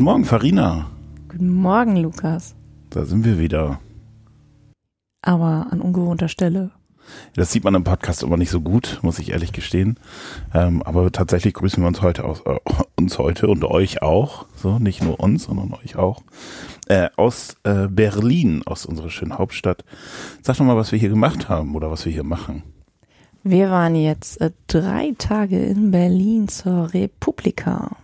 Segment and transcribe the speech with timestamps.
[0.00, 0.86] Guten Morgen, Farina.
[1.28, 2.54] Guten Morgen, Lukas.
[2.88, 3.80] Da sind wir wieder.
[5.20, 6.70] Aber an ungewohnter Stelle.
[7.36, 10.00] Das sieht man im Podcast immer nicht so gut, muss ich ehrlich gestehen.
[10.54, 12.56] Ähm, aber tatsächlich grüßen wir uns heute aus, äh,
[12.96, 14.46] uns heute und euch auch.
[14.56, 16.22] So, nicht nur uns, sondern euch auch.
[16.88, 19.84] Äh, aus äh, Berlin, aus unserer schönen Hauptstadt.
[20.40, 22.62] Sag doch mal, was wir hier gemacht haben oder was wir hier machen.
[23.42, 27.98] Wir waren jetzt äh, drei Tage in Berlin zur Republika.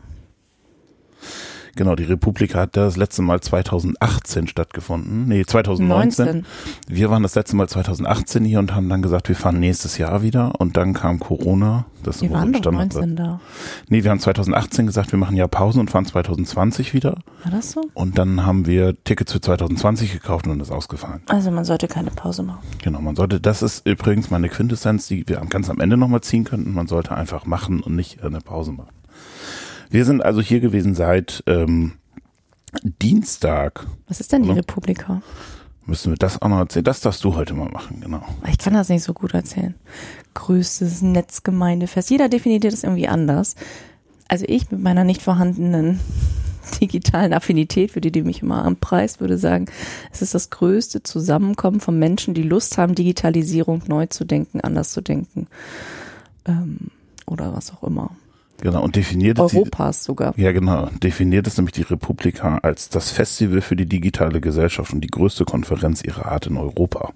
[1.77, 5.29] Genau, die Republika hat das letzte Mal 2018 stattgefunden.
[5.29, 6.25] Nee, 2019.
[6.25, 6.47] 19.
[6.89, 10.23] Wir waren das letzte Mal 2018 hier und haben dann gesagt, wir fahren nächstes Jahr
[10.23, 10.59] wieder.
[10.59, 11.85] Und dann kam Corona.
[12.03, 13.41] Das wir waren doch 19 da.
[13.89, 17.19] Nee, wir haben 2018 gesagt, wir machen ja Pause und fahren 2020 wieder.
[17.45, 17.83] War das so?
[17.93, 21.21] Und dann haben wir Tickets für 2020 gekauft und ist ausgefallen.
[21.27, 22.61] Also man sollte keine Pause machen.
[22.83, 26.45] Genau, man sollte, das ist übrigens meine Quintessenz, die wir ganz am Ende nochmal ziehen
[26.45, 26.73] könnten.
[26.73, 28.89] Man sollte einfach machen und nicht eine Pause machen.
[29.91, 31.93] Wir sind also hier gewesen seit ähm,
[32.83, 33.87] Dienstag.
[34.09, 35.23] Was ist denn die Republika?
[35.85, 36.85] Müssen wir das auch noch erzählen?
[36.85, 38.23] Das darfst du heute mal machen, genau.
[38.51, 39.75] Ich kann das nicht so gut erzählen.
[40.35, 42.11] Größtes Netzgemeindefest.
[42.11, 43.55] Jeder definiert das irgendwie anders.
[44.27, 46.01] Also ich mit meiner nicht vorhandenen
[46.81, 49.67] digitalen Affinität, für die die mich immer anpreist, würde sagen,
[50.11, 54.91] es ist das größte Zusammenkommen von Menschen, die Lust haben, Digitalisierung neu zu denken, anders
[54.91, 55.47] zu denken
[56.47, 56.91] ähm,
[57.27, 58.11] oder was auch immer.
[58.61, 60.39] Genau, und definiert Europas sie, sogar.
[60.39, 60.89] Ja, genau.
[61.03, 65.45] Definiert es nämlich die Republika als das Festival für die digitale Gesellschaft und die größte
[65.45, 67.13] Konferenz ihrer Art in Europa.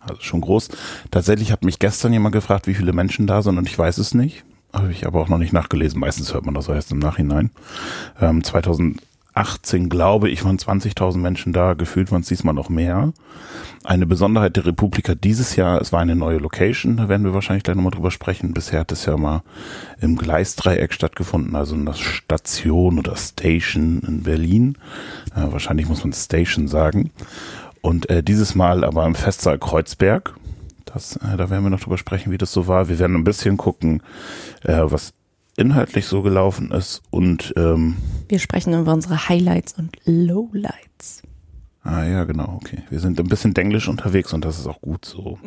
[0.00, 0.68] Also schon groß.
[1.10, 4.14] Tatsächlich hat mich gestern jemand gefragt, wie viele Menschen da sind und ich weiß es
[4.14, 4.44] nicht.
[4.72, 5.98] Habe ich aber auch noch nicht nachgelesen.
[5.98, 7.50] Meistens hört man das erst im Nachhinein.
[8.20, 9.00] Ähm, 2000
[9.38, 13.12] 18, glaube ich, waren 20.000 Menschen da, gefühlt waren es diesmal noch mehr.
[13.84, 17.62] Eine Besonderheit der Republika dieses Jahr, es war eine neue Location, da werden wir wahrscheinlich
[17.62, 18.52] gleich nochmal drüber sprechen.
[18.52, 19.42] Bisher hat es ja mal
[20.00, 24.76] im Gleisdreieck stattgefunden, also in der Station oder Station in Berlin.
[25.36, 27.12] Äh, wahrscheinlich muss man Station sagen.
[27.80, 30.34] Und äh, dieses Mal aber im Festsaal Kreuzberg.
[30.84, 32.88] Das, äh, da werden wir noch drüber sprechen, wie das so war.
[32.88, 34.02] Wir werden ein bisschen gucken,
[34.64, 35.12] äh, was
[35.58, 37.96] inhaltlich so gelaufen ist und ähm,
[38.28, 41.22] wir sprechen über unsere Highlights und Lowlights.
[41.82, 42.82] Ah ja, genau, okay.
[42.90, 45.38] Wir sind ein bisschen denglisch unterwegs und das ist auch gut so.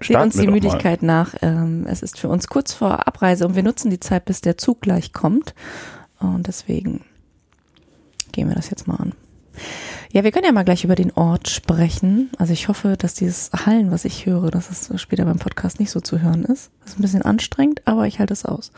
[0.00, 1.34] Seht uns die Müdigkeit nach.
[1.42, 4.58] Ähm, es ist für uns kurz vor Abreise und wir nutzen die Zeit, bis der
[4.58, 5.54] Zug gleich kommt.
[6.18, 7.02] Und deswegen
[8.32, 9.12] gehen wir das jetzt mal an.
[10.16, 12.30] Ja, wir können ja mal gleich über den Ort sprechen.
[12.38, 15.90] Also ich hoffe, dass dieses Hallen, was ich höre, dass es später beim Podcast nicht
[15.90, 16.70] so zu hören ist.
[16.80, 18.72] Das ist ein bisschen anstrengend, aber ich halte es aus.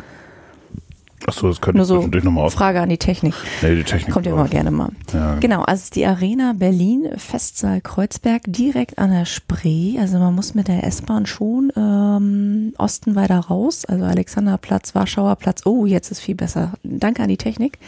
[1.29, 2.55] Achso, das könnte Nur so nochmal auf.
[2.55, 3.35] Frage an die Technik.
[3.63, 4.13] Nee, die Technik.
[4.13, 4.91] Kommt ja immer gerne mal.
[5.13, 5.37] Ja.
[5.37, 9.97] Genau, also es ist die Arena Berlin, Festsaal Kreuzberg, direkt an der Spree.
[10.01, 15.65] Also man muss mit der S-Bahn schon ähm, Osten weiter raus, also Alexanderplatz, Warschauer Platz.
[15.67, 16.73] Oh, jetzt ist viel besser.
[16.83, 17.79] Danke an die Technik.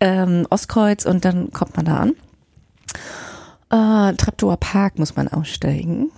[0.00, 2.14] Ähm, Ostkreuz und dann kommt man da an.
[3.72, 6.10] Äh, Treptower Park muss man aussteigen.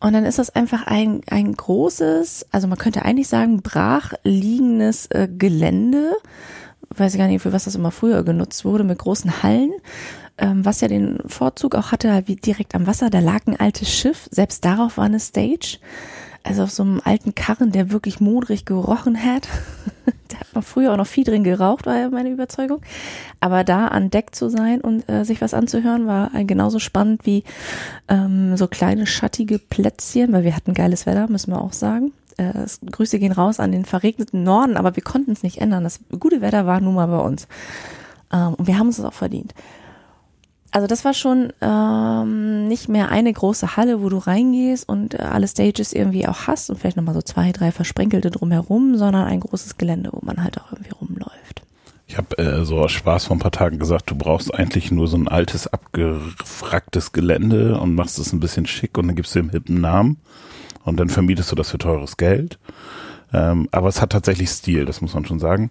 [0.00, 5.06] Und dann ist das einfach ein, ein großes, also man könnte eigentlich sagen, brach liegendes
[5.06, 6.12] äh, Gelände.
[6.96, 9.72] Weiß ich gar nicht, für was das immer früher genutzt wurde, mit großen Hallen.
[10.38, 13.60] Ähm, was ja den Vorzug auch hatte, halt wie direkt am Wasser, da lag ein
[13.60, 15.78] altes Schiff, selbst darauf war eine Stage.
[16.42, 19.48] Also auf so einem alten Karren, der wirklich modrig gerochen hat.
[20.28, 22.80] da hat man früher auch noch viel drin geraucht, war ja meine Überzeugung.
[23.40, 27.44] Aber da an Deck zu sein und äh, sich was anzuhören, war genauso spannend wie
[28.08, 32.12] ähm, so kleine schattige Plätzchen, weil wir hatten geiles Wetter, müssen wir auch sagen.
[32.38, 35.84] Äh, Grüße gehen raus an den verregneten Norden, aber wir konnten es nicht ändern.
[35.84, 37.48] Das gute Wetter war nun mal bei uns.
[38.32, 39.54] Ähm, und wir haben es auch verdient.
[40.72, 45.18] Also das war schon ähm, nicht mehr eine große Halle, wo du reingehst und äh,
[45.18, 49.40] alle Stages irgendwie auch hast und vielleicht nochmal so zwei, drei versprenkelte drumherum, sondern ein
[49.40, 51.62] großes Gelände, wo man halt auch irgendwie rumläuft.
[52.06, 55.08] Ich habe äh, so aus Spaß vor ein paar Tagen gesagt, du brauchst eigentlich nur
[55.08, 59.40] so ein altes, abgefragtes Gelände und machst es ein bisschen schick und dann gibst du
[59.40, 60.18] dem hippen Namen
[60.84, 62.58] und dann vermietest du das für teures Geld.
[63.32, 65.70] Ähm, aber es hat tatsächlich Stil, das muss man schon sagen.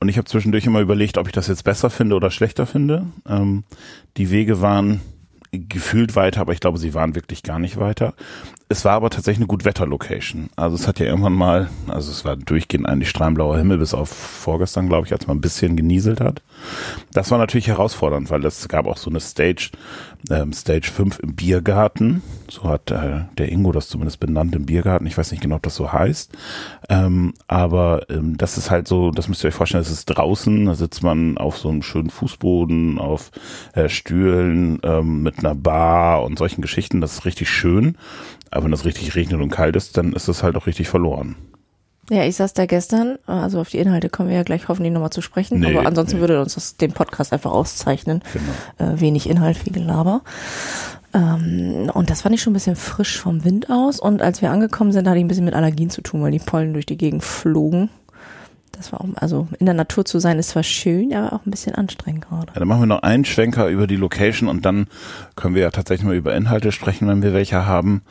[0.00, 3.06] Und ich habe zwischendurch immer überlegt, ob ich das jetzt besser finde oder schlechter finde.
[3.28, 3.64] Ähm,
[4.16, 5.00] die Wege waren
[5.52, 8.14] gefühlt weiter, aber ich glaube, sie waren wirklich gar nicht weiter.
[8.68, 10.50] Es war aber tatsächlich eine Gutwetter-Location.
[10.56, 14.08] Also es hat ja irgendwann mal, also es war durchgehend eigentlich strahlenblauer Himmel, bis auf
[14.08, 16.42] vorgestern, glaube ich, als man ein bisschen genieselt hat.
[17.12, 19.70] Das war natürlich herausfordernd, weil es gab auch so eine Stage,
[20.30, 22.22] ähm, Stage 5 im Biergarten.
[22.50, 25.06] So hat äh, der Ingo das zumindest benannt im Biergarten.
[25.06, 26.36] Ich weiß nicht genau, ob das so heißt.
[26.88, 30.66] Ähm, aber ähm, das ist halt so, das müsst ihr euch vorstellen, es ist draußen,
[30.66, 33.30] da sitzt man auf so einem schönen Fußboden, auf
[33.74, 37.00] äh, Stühlen ähm, mit einer Bar und solchen Geschichten.
[37.00, 37.96] Das ist richtig schön.
[38.50, 41.36] Aber wenn es richtig regnet und kalt ist, dann ist es halt auch richtig verloren.
[42.08, 45.10] Ja, ich saß da gestern, also auf die Inhalte kommen wir ja gleich hoffentlich nochmal
[45.10, 46.20] zu sprechen, nee, aber ansonsten nee.
[46.20, 48.22] würde uns das, den Podcast einfach auszeichnen.
[48.78, 48.92] Genau.
[48.92, 50.22] Äh, wenig Inhalt, viel Gelaber.
[51.12, 53.98] Ähm, und das fand ich schon ein bisschen frisch vom Wind aus.
[53.98, 56.38] Und als wir angekommen sind, hatte ich ein bisschen mit Allergien zu tun, weil die
[56.38, 57.90] Pollen durch die Gegend flogen.
[58.76, 61.50] Das war auch, also in der Natur zu sein ist zwar schön, aber auch ein
[61.50, 62.48] bisschen anstrengend gerade.
[62.48, 64.86] Ja, dann machen wir noch einen Schwenker über die Location und dann
[65.34, 68.02] können wir ja tatsächlich mal über Inhalte sprechen, wenn wir welche haben.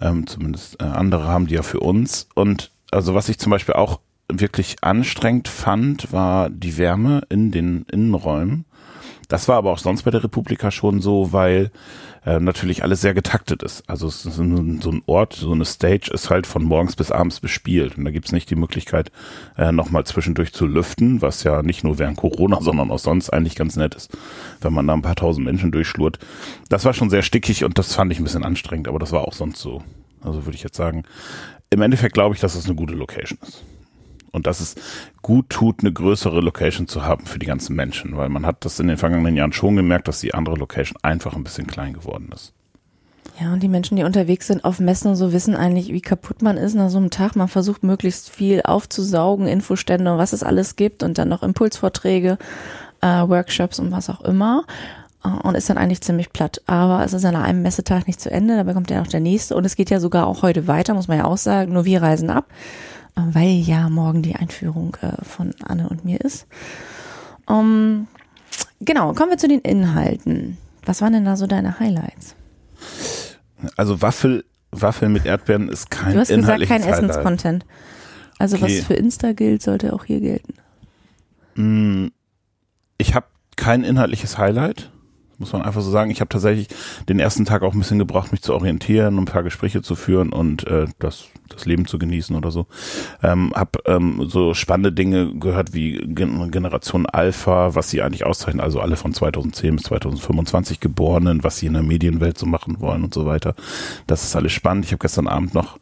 [0.00, 2.28] Ähm, zumindest äh, andere haben die ja für uns.
[2.34, 4.00] Und also was ich zum Beispiel auch
[4.32, 8.64] wirklich anstrengend fand, war die Wärme in den Innenräumen.
[9.30, 11.70] Das war aber auch sonst bei der Republika schon so, weil
[12.26, 13.88] äh, natürlich alles sehr getaktet ist.
[13.88, 17.96] Also ist so ein Ort, so eine Stage ist halt von morgens bis abends bespielt
[17.96, 19.12] und da gibt's nicht die Möglichkeit,
[19.56, 23.54] äh, nochmal zwischendurch zu lüften, was ja nicht nur während Corona, sondern auch sonst eigentlich
[23.54, 24.10] ganz nett ist,
[24.62, 26.18] wenn man da ein paar tausend Menschen durchschlurt.
[26.68, 29.22] Das war schon sehr stickig und das fand ich ein bisschen anstrengend, aber das war
[29.22, 29.80] auch sonst so.
[30.22, 31.04] Also würde ich jetzt sagen,
[31.70, 33.62] im Endeffekt glaube ich, dass es eine gute Location ist.
[34.32, 34.76] Und dass es
[35.22, 38.78] gut tut, eine größere Location zu haben für die ganzen Menschen, weil man hat das
[38.78, 42.30] in den vergangenen Jahren schon gemerkt, dass die andere Location einfach ein bisschen klein geworden
[42.34, 42.54] ist.
[43.40, 46.42] Ja, und die Menschen, die unterwegs sind auf Messen und so, wissen eigentlich, wie kaputt
[46.42, 47.36] man ist nach so einem Tag.
[47.36, 52.36] Man versucht möglichst viel aufzusaugen, Infostände und was es alles gibt und dann noch Impulsvorträge,
[53.00, 54.64] äh, Workshops und was auch immer.
[55.24, 56.60] Äh, und ist dann eigentlich ziemlich platt.
[56.66, 59.56] Aber es ist an einem Messetag nicht zu Ende, dabei kommt ja noch der nächste
[59.56, 61.72] und es geht ja sogar auch heute weiter, muss man ja auch sagen.
[61.72, 62.46] Nur wir reisen ab,
[63.32, 66.46] weil ja morgen die Einführung äh, von Anne und mir ist.
[67.46, 68.06] Um,
[68.80, 70.58] genau, kommen wir zu den Inhalten.
[70.84, 72.34] Was waren denn da so deine Highlights?
[73.76, 77.66] Also Waffel, Waffel mit Erdbeeren ist kein Du hast gesagt, kein Essenscontent.
[78.38, 78.78] Also okay.
[78.78, 80.54] was für Insta gilt, sollte auch hier gelten.
[81.56, 82.08] Mm,
[82.96, 83.26] ich habe
[83.56, 84.90] kein inhaltliches Highlight
[85.40, 86.10] muss man einfach so sagen.
[86.10, 86.68] Ich habe tatsächlich
[87.08, 89.96] den ersten Tag auch ein bisschen gebraucht, mich zu orientieren, um ein paar Gespräche zu
[89.96, 92.66] führen und äh, das, das Leben zu genießen oder so.
[93.22, 98.60] Ähm, hab ähm, so spannende Dinge gehört wie Gen Generation Alpha, was sie eigentlich auszeichnen,
[98.60, 103.04] also alle von 2010 bis 2025 Geborenen, was sie in der Medienwelt so machen wollen
[103.04, 103.54] und so weiter.
[104.06, 104.86] Das ist alles spannend.
[104.86, 105.78] Ich habe gestern Abend noch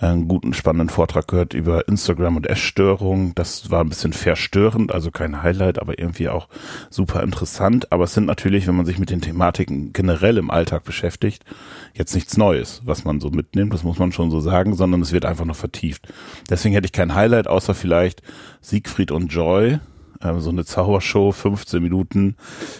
[0.00, 3.34] einen guten, spannenden Vortrag gehört über Instagram und Essstörungen.
[3.34, 6.48] Das war ein bisschen verstörend, also kein Highlight, aber irgendwie auch
[6.88, 7.92] super interessant.
[7.92, 11.44] Aber es sind natürlich, wenn man sich mit den Thematiken generell im Alltag beschäftigt,
[11.92, 15.09] jetzt nichts Neues, was man so mitnimmt, das muss man schon so sagen, sondern es
[15.12, 16.08] wird einfach noch vertieft.
[16.48, 18.22] Deswegen hätte ich kein Highlight, außer vielleicht
[18.60, 19.78] Siegfried und Joy,
[20.22, 22.36] ähm, so eine Zaubershow, 15 Minuten,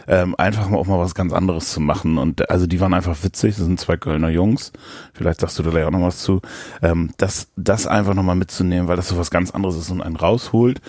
[0.07, 2.19] ähm, einfach mal auch mal was ganz anderes zu machen.
[2.19, 4.73] Und also die waren einfach witzig, das sind zwei Kölner Jungs.
[5.15, 6.41] Vielleicht sagst du da gleich auch noch was zu.
[6.83, 10.17] Ähm, das, das einfach nochmal mitzunehmen, weil das so was ganz anderes ist und einen
[10.17, 10.81] rausholt.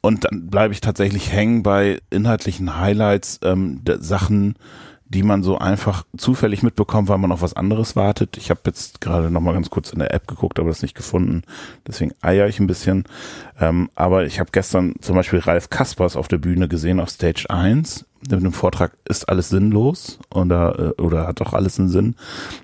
[0.00, 4.54] Und dann bleibe ich tatsächlich hängen bei inhaltlichen Highlights, ähm, Sachen,
[5.08, 8.36] die man so einfach zufällig mitbekommt, weil man auf was anderes wartet.
[8.36, 10.94] Ich habe jetzt gerade noch mal ganz kurz in der App geguckt, aber das nicht
[10.94, 11.42] gefunden.
[11.86, 13.04] Deswegen eier ich ein bisschen.
[13.58, 17.46] Ähm, aber ich habe gestern zum Beispiel Ralf Kaspers auf der Bühne gesehen auf Stage
[17.48, 22.16] 1 mit dem Vortrag ist alles sinnlos oder, äh, oder hat doch alles einen Sinn.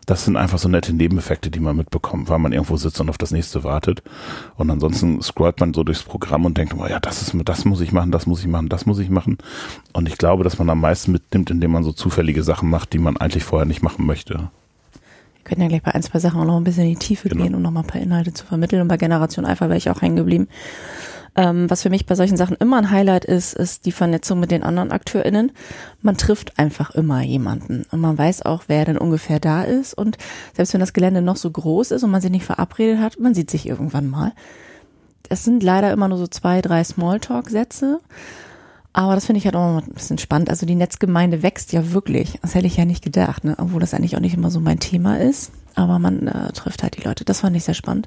[0.06, 3.18] Das sind einfach so nette Nebeneffekte, die man mitbekommt, weil man irgendwo sitzt und auf
[3.18, 4.02] das nächste wartet.
[4.56, 7.80] Und ansonsten scrollt man so durchs Programm und denkt, oh ja, das ist, das muss
[7.80, 9.38] ich machen, das muss ich machen, das muss ich machen.
[9.92, 12.98] Und ich glaube, dass man am meisten mitnimmt, indem man so zufällige Sachen macht, die
[12.98, 14.34] man eigentlich vorher nicht machen möchte.
[14.34, 17.28] Wir können ja gleich bei ein, zwei Sachen auch noch ein bisschen in die Tiefe
[17.28, 17.44] genau.
[17.44, 18.82] gehen, um noch mal ein paar Inhalte zu vermitteln.
[18.82, 20.48] Und bei Generation Alpha wäre ich auch hängen geblieben.
[21.36, 24.50] Ähm, was für mich bei solchen Sachen immer ein Highlight ist, ist die Vernetzung mit
[24.50, 25.50] den anderen AkteurInnen.
[26.00, 29.94] Man trifft einfach immer jemanden und man weiß auch, wer denn ungefähr da ist.
[29.94, 30.16] Und
[30.54, 33.34] selbst wenn das Gelände noch so groß ist und man sich nicht verabredet hat, man
[33.34, 34.32] sieht sich irgendwann mal.
[35.28, 38.00] Es sind leider immer nur so zwei, drei Smalltalk-Sätze.
[38.92, 40.50] Aber das finde ich halt auch ein bisschen spannend.
[40.50, 42.38] Also die Netzgemeinde wächst ja wirklich.
[42.42, 43.56] Das hätte ich ja nicht gedacht, ne?
[43.58, 45.50] obwohl das eigentlich auch nicht immer so mein Thema ist.
[45.74, 47.24] Aber man äh, trifft halt die Leute.
[47.24, 48.06] Das fand ich sehr spannend.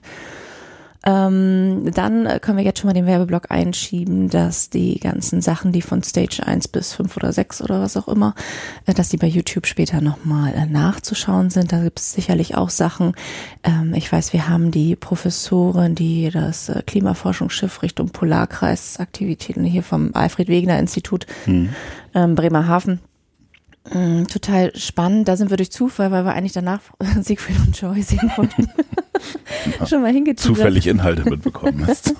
[1.06, 5.82] Ähm, dann können wir jetzt schon mal den Werbeblock einschieben, dass die ganzen Sachen, die
[5.82, 8.34] von Stage 1 bis 5 oder 6 oder was auch immer,
[8.86, 11.72] äh, dass die bei YouTube später nochmal äh, nachzuschauen sind.
[11.72, 13.13] Da gibt es sicherlich auch Sachen.
[13.63, 20.12] Ähm, ich weiß, wir haben die Professorin, die das äh, Klimaforschungsschiff Richtung Polarkreisaktivitäten hier vom
[20.13, 21.70] Alfred Wegener Institut hm.
[22.16, 23.00] ähm, Bremerhaven
[24.27, 25.27] total spannend.
[25.27, 26.82] Da sind wir durch Zufall, weil wir eigentlich danach
[27.22, 28.70] Siegfried und Joy sehen wollten.
[29.88, 30.56] Schon mal hingezogen.
[30.56, 32.13] Zufällig Inhalte mitbekommen hast.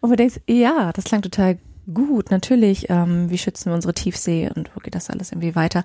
[0.00, 1.58] und du denkst, ja, das klang total
[1.92, 2.30] gut.
[2.30, 5.84] Natürlich, ähm, wie schützen wir unsere Tiefsee und wo geht das alles irgendwie weiter?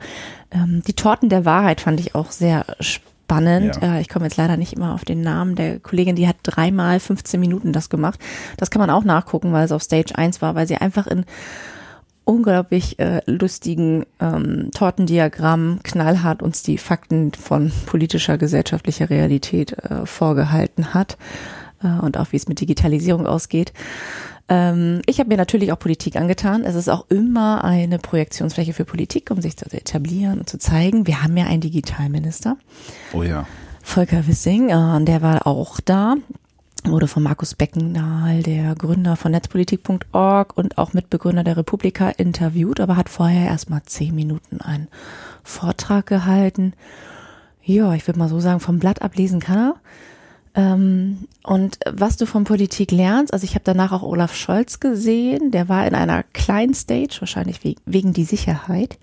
[0.51, 3.77] Ähm, die Torten der Wahrheit fand ich auch sehr spannend.
[3.81, 3.97] Ja.
[3.97, 6.99] Äh, ich komme jetzt leider nicht immer auf den Namen der Kollegin, die hat dreimal
[6.99, 8.19] 15 Minuten das gemacht.
[8.57, 11.25] Das kann man auch nachgucken, weil es auf Stage 1 war, weil sie einfach in
[12.29, 20.93] unglaublich äh, lustigen ähm, Tortendiagramm knallhart uns die Fakten von politischer, gesellschaftlicher Realität äh, vorgehalten
[20.93, 21.17] hat.
[21.83, 23.73] äh, und auch wie es mit Digitalisierung ausgeht.
[24.47, 26.65] Ähm, ich habe mir natürlich auch Politik angetan.
[26.65, 31.07] Es ist auch immer eine Projektionsfläche für Politik, um sich zu etablieren und zu zeigen.
[31.07, 32.57] Wir haben ja einen Digitalminister.
[33.11, 33.47] Oh ja.
[33.81, 36.15] Volker Wissing, äh, der war auch da
[36.85, 42.95] wurde von Markus Beckendahl, der Gründer von netzpolitik.org und auch Mitbegründer der Republika, interviewt, aber
[42.97, 44.87] hat vorher erst mal zehn Minuten einen
[45.43, 46.73] Vortrag gehalten.
[47.63, 49.75] Ja, ich würde mal so sagen, vom Blatt ablesen kann er.
[50.55, 55.51] Ähm, und was du von Politik lernst, also ich habe danach auch Olaf Scholz gesehen,
[55.51, 58.97] der war in einer kleinen Stage, wahrscheinlich wegen, wegen die Sicherheit,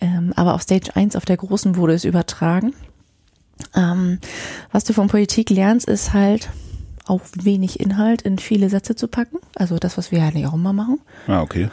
[0.00, 2.72] ähm, aber auf Stage 1 auf der großen wurde es übertragen.
[3.74, 4.18] Ähm,
[4.72, 6.50] was du von Politik lernst, ist halt,
[7.10, 9.38] auch wenig Inhalt in viele Sätze zu packen.
[9.56, 11.00] Also das, was wir eigentlich auch immer machen.
[11.26, 11.68] Ah, okay.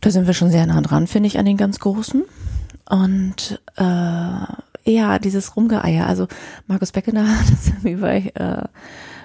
[0.00, 2.24] Da sind wir schon sehr nah dran, finde ich, an den ganz Großen.
[2.88, 3.82] Und äh,
[4.92, 6.06] ja, dieses Rumgeeier.
[6.06, 6.28] Also
[6.66, 8.68] Markus Beckener hat das irgendwie bei äh,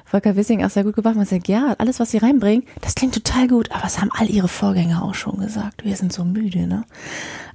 [0.05, 1.15] Volker Wissing auch sehr gut gemacht.
[1.15, 4.29] Man sagt, ja, alles, was sie reinbringen, das klingt total gut, aber es haben all
[4.29, 5.83] ihre Vorgänger auch schon gesagt.
[5.83, 6.83] Wir sind so müde, ne?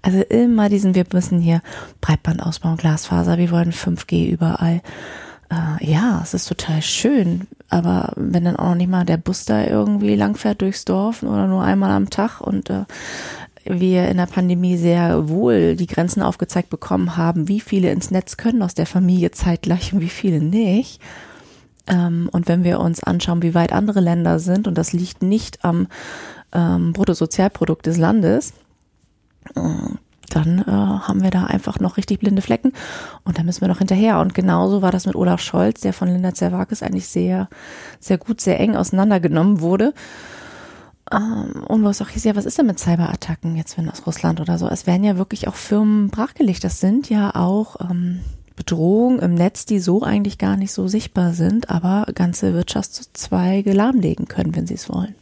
[0.03, 1.61] Also immer diesen, wir müssen hier
[2.01, 4.81] Breitband ausbauen, Glasfaser, wir wollen 5G überall.
[5.51, 9.45] Äh, ja, es ist total schön, aber wenn dann auch noch nicht mal der Bus
[9.45, 12.85] da irgendwie langfährt durchs Dorf oder nur einmal am Tag und äh,
[13.65, 18.39] wir in der Pandemie sehr wohl die Grenzen aufgezeigt bekommen haben, wie viele ins Netz
[18.39, 21.01] können aus der Familie zeitgleich und wie viele nicht.
[21.87, 25.65] Ähm, und wenn wir uns anschauen, wie weit andere Länder sind, und das liegt nicht
[25.65, 25.89] am
[26.53, 28.55] ähm, Bruttosozialprodukt des Landes,
[29.55, 29.61] äh,
[30.29, 32.73] dann äh, haben wir da einfach noch richtig blinde Flecken
[33.25, 34.21] und da müssen wir noch hinterher.
[34.21, 37.49] Und genauso war das mit Olaf Scholz, der von Linda Zerwakis eigentlich sehr,
[38.01, 39.95] sehr gut, sehr eng auseinandergenommen wurde.
[41.13, 44.07] Ähm, und wo es auch hieß, ja, was ist denn mit Cyberattacken jetzt, wenn aus
[44.07, 44.69] Russland oder so?
[44.69, 46.65] Es werden ja wirklich auch Firmen brachgelegt.
[46.65, 48.21] Das sind ja auch ähm,
[48.57, 54.27] Bedrohungen im Netz, die so eigentlich gar nicht so sichtbar sind, aber ganze Wirtschaftszweige lahmlegen
[54.27, 55.15] können, wenn sie es wollen.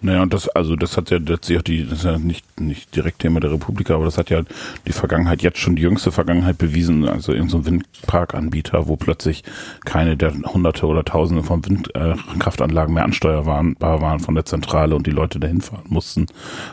[0.00, 2.94] Naja, und das, also das hat ja letztlich auch die, das ist ja nicht, nicht
[2.94, 4.42] direkt Thema der Republik, aber das hat ja
[4.86, 9.42] die Vergangenheit, jetzt schon die jüngste Vergangenheit bewiesen, also irgendein so Windparkanbieter, wo plötzlich
[9.84, 15.10] keine der hunderte oder tausende von Windkraftanlagen mehr ansteuerbar waren von der Zentrale und die
[15.10, 16.26] Leute dahin fahren mussten,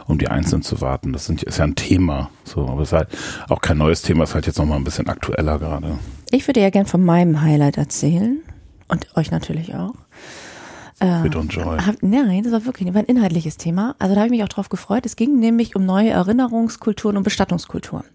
[0.05, 1.11] um die einzeln zu warten.
[1.11, 3.07] Das sind, ist ja ein Thema, so, aber es ist halt
[3.49, 5.97] auch kein neues Thema, es ist halt jetzt nochmal ein bisschen aktueller gerade.
[6.29, 8.39] Ich würde ja gern von meinem Highlight erzählen
[8.87, 9.93] und euch natürlich auch.
[10.99, 11.77] Äh, und Joy.
[11.79, 13.95] Hab, nein, das war wirklich war ein inhaltliches Thema.
[13.99, 15.05] Also da habe ich mich auch drauf gefreut.
[15.05, 18.05] Es ging nämlich um neue Erinnerungskulturen und Bestattungskulturen.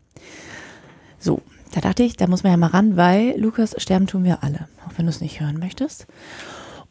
[1.18, 4.42] So, da dachte ich, da muss man ja mal ran, weil Lukas, sterben tun wir
[4.42, 6.06] alle, auch wenn du es nicht hören möchtest.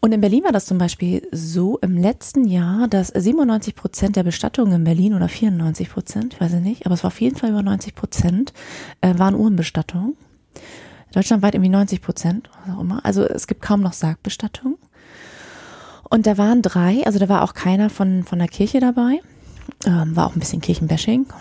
[0.02, 4.24] Und in Berlin war das zum Beispiel so im letzten Jahr, dass 97 Prozent der
[4.24, 7.36] Bestattungen in Berlin oder 94 Prozent, ich weiß ich nicht, aber es war auf jeden
[7.36, 8.54] Fall über 90 Prozent,
[9.02, 10.16] äh, waren Uhrenbestattungen.
[11.12, 13.04] Deutschlandweit irgendwie 90 Prozent, was auch immer.
[13.04, 14.78] Also es gibt kaum noch Sargbestattungen.
[16.10, 19.22] Und da waren drei, also da war auch keiner von, von der Kirche dabei.
[19.86, 21.28] Ähm, war auch ein bisschen Kirchenbashing.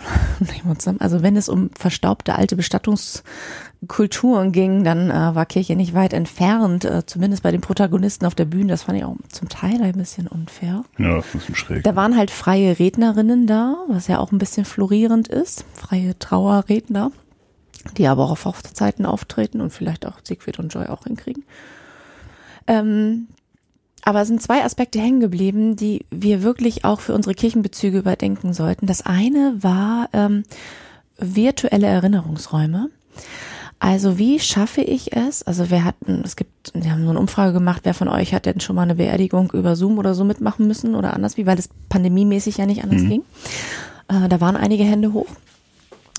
[0.99, 6.85] Also wenn es um verstaubte alte Bestattungskulturen ging, dann äh, war Kirche nicht weit entfernt,
[6.85, 8.67] äh, zumindest bei den Protagonisten auf der Bühne.
[8.67, 10.85] Das fand ich auch zum Teil ein bisschen unfair.
[10.97, 11.83] Ja, das ist ein bisschen schräg.
[11.83, 15.65] Da waren halt freie Rednerinnen da, was ja auch ein bisschen florierend ist.
[15.73, 17.11] Freie Trauerredner,
[17.97, 21.43] die aber auch auf Hochzeiten auftreten und vielleicht auch Siegfried und Joy auch hinkriegen.
[22.67, 23.27] Ähm,
[24.03, 28.53] aber es sind zwei Aspekte hängen geblieben, die wir wirklich auch für unsere Kirchenbezüge überdenken
[28.53, 28.85] sollten.
[28.85, 30.43] Das eine war ähm,
[31.17, 32.89] virtuelle Erinnerungsräume.
[33.79, 35.43] Also wie schaffe ich es?
[35.43, 38.45] Also wir hatten, es gibt, wir haben so eine Umfrage gemacht, wer von euch hat
[38.45, 41.57] denn schon mal eine Beerdigung über Zoom oder so mitmachen müssen oder anders wie, weil
[41.57, 43.09] es pandemiemäßig ja nicht anders mhm.
[43.09, 43.23] ging.
[44.09, 45.27] Äh, da waren einige Hände hoch.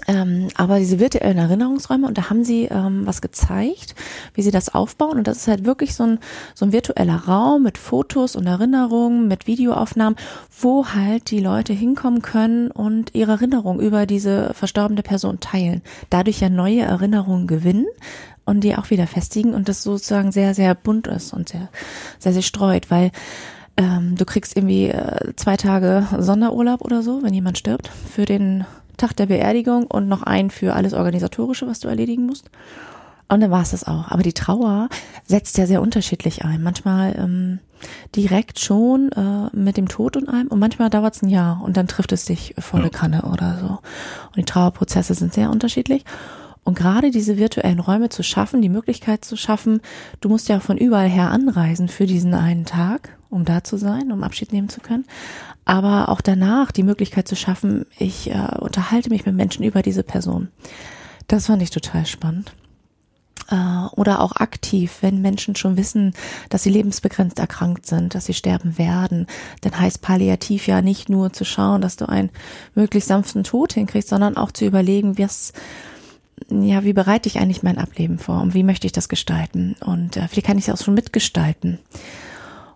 [0.06, 3.94] Ähm, aber diese virtuellen Erinnerungsräume, und da haben sie ähm, was gezeigt,
[4.34, 5.18] wie sie das aufbauen.
[5.18, 6.18] Und das ist halt wirklich so ein,
[6.54, 10.18] so ein virtueller Raum mit Fotos und Erinnerungen, mit Videoaufnahmen,
[10.60, 15.82] wo halt die Leute hinkommen können und ihre Erinnerung über diese verstorbene Person teilen.
[16.08, 17.86] Dadurch ja neue Erinnerungen gewinnen
[18.44, 21.68] und die auch wieder festigen und das sozusagen sehr, sehr bunt ist und sehr,
[22.18, 23.12] sehr, sehr streut, weil
[23.76, 28.64] ähm, du kriegst irgendwie äh, zwei Tage Sonderurlaub oder so, wenn jemand stirbt, für den
[29.00, 32.50] Tag der Beerdigung und noch einen für alles Organisatorische, was du erledigen musst.
[33.28, 34.10] Und dann war es das auch.
[34.10, 34.88] Aber die Trauer
[35.24, 36.62] setzt ja sehr unterschiedlich ein.
[36.62, 37.58] Manchmal ähm,
[38.16, 41.76] direkt schon äh, mit dem Tod und allem und manchmal dauert es ein Jahr und
[41.76, 42.90] dann trifft es dich volle ja.
[42.90, 43.68] Kanne oder so.
[44.28, 46.04] Und die Trauerprozesse sind sehr unterschiedlich.
[46.64, 49.80] Und gerade diese virtuellen Räume zu schaffen, die Möglichkeit zu schaffen,
[50.20, 54.12] du musst ja von überall her anreisen für diesen einen Tag, um da zu sein,
[54.12, 55.06] um Abschied nehmen zu können
[55.70, 60.02] aber auch danach die Möglichkeit zu schaffen, ich äh, unterhalte mich mit Menschen über diese
[60.02, 60.48] Person.
[61.28, 62.52] Das fand ich total spannend.
[63.52, 66.12] äh, oder auch aktiv, wenn Menschen schon wissen,
[66.48, 69.28] dass sie lebensbegrenzt erkrankt sind, dass sie sterben werden,
[69.60, 72.30] dann heißt Palliativ ja nicht nur zu schauen, dass du einen
[72.74, 75.52] möglichst sanften Tod hinkriegst, sondern auch zu überlegen, was
[76.48, 80.16] ja, wie bereite ich eigentlich mein Ableben vor und wie möchte ich das gestalten und
[80.16, 81.78] äh, wie kann ich es auch schon mitgestalten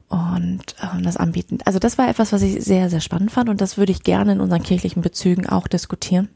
[0.08, 1.58] und äh, das anbieten.
[1.64, 4.32] Also das war etwas, was ich sehr, sehr spannend fand und das würde ich gerne
[4.32, 6.28] in unseren kirchlichen Bezügen auch diskutieren.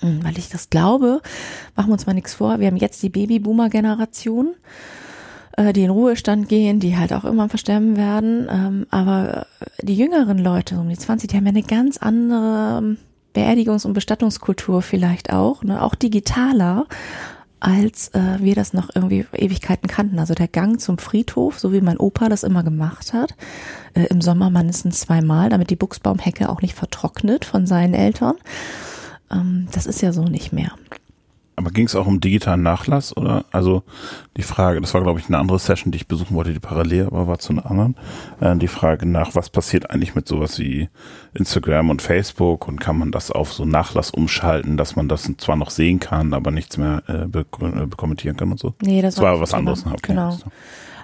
[0.00, 1.20] Hm, weil ich das glaube,
[1.76, 4.54] machen wir uns mal nichts vor, wir haben jetzt die Babyboomer-Generation,
[5.56, 8.48] äh, die in Ruhestand gehen, die halt auch immer versterben werden.
[8.50, 9.46] Ähm, aber
[9.82, 12.96] die jüngeren Leute, um die 20, die haben ja eine ganz andere ähm,
[13.34, 15.82] Beerdigungs- und Bestattungskultur vielleicht auch, ne?
[15.82, 16.86] auch digitaler,
[17.60, 20.18] als äh, wir das noch irgendwie Ewigkeiten kannten.
[20.18, 23.34] Also der Gang zum Friedhof, so wie mein Opa das immer gemacht hat,
[23.94, 28.36] äh, im Sommer mindestens zweimal, damit die Buchsbaumhecke auch nicht vertrocknet von seinen Eltern.
[29.30, 30.72] Ähm, das ist ja so nicht mehr.
[31.58, 33.44] Aber ging es auch um digitalen Nachlass oder?
[33.50, 33.82] Also
[34.36, 37.06] die Frage, das war glaube ich eine andere Session, die ich besuchen wollte, die parallel
[37.06, 37.96] aber war zu einer anderen.
[38.40, 40.88] Äh, die Frage nach, was passiert eigentlich mit sowas wie
[41.34, 45.56] Instagram und Facebook und kann man das auf so Nachlass umschalten, dass man das zwar
[45.56, 48.74] noch sehen kann, aber nichts mehr äh, be äh, kommentieren kann und so?
[48.80, 49.84] Nee, das, das war was anderes.
[49.84, 50.38] Okay, genau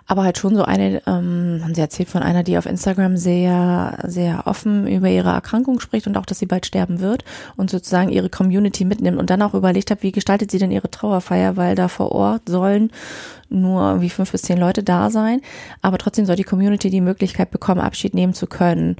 [0.06, 3.98] aber halt schon so eine, ähm, haben sie erzählt von einer, die auf Instagram sehr,
[4.04, 7.24] sehr offen über ihre Erkrankung spricht und auch, dass sie bald sterben wird
[7.56, 10.90] und sozusagen ihre Community mitnimmt und dann auch überlegt hat, wie gestaltet sie denn ihre
[10.90, 12.90] Trauerfeier, weil da vor Ort sollen
[13.48, 15.40] nur irgendwie fünf bis zehn Leute da sein,
[15.80, 18.96] aber trotzdem soll die Community die Möglichkeit bekommen, Abschied nehmen zu können.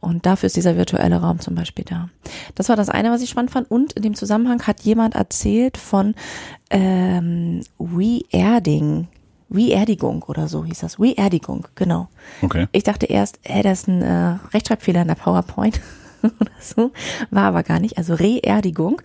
[0.00, 2.08] Und dafür ist dieser virtuelle Raum zum Beispiel da.
[2.56, 3.70] Das war das eine, was ich spannend fand.
[3.70, 6.16] Und in dem Zusammenhang hat jemand erzählt von
[6.70, 9.06] ähm, We-Erding.
[9.52, 10.98] Reerdigung oder so hieß das.
[10.98, 12.08] Reerdigung, genau.
[12.42, 12.66] Okay.
[12.72, 15.80] Ich dachte erst, hey, das ist ein äh, Rechtschreibfehler in der PowerPoint
[16.22, 16.92] oder so.
[17.30, 17.98] War aber gar nicht.
[17.98, 19.02] Also Reerdigung.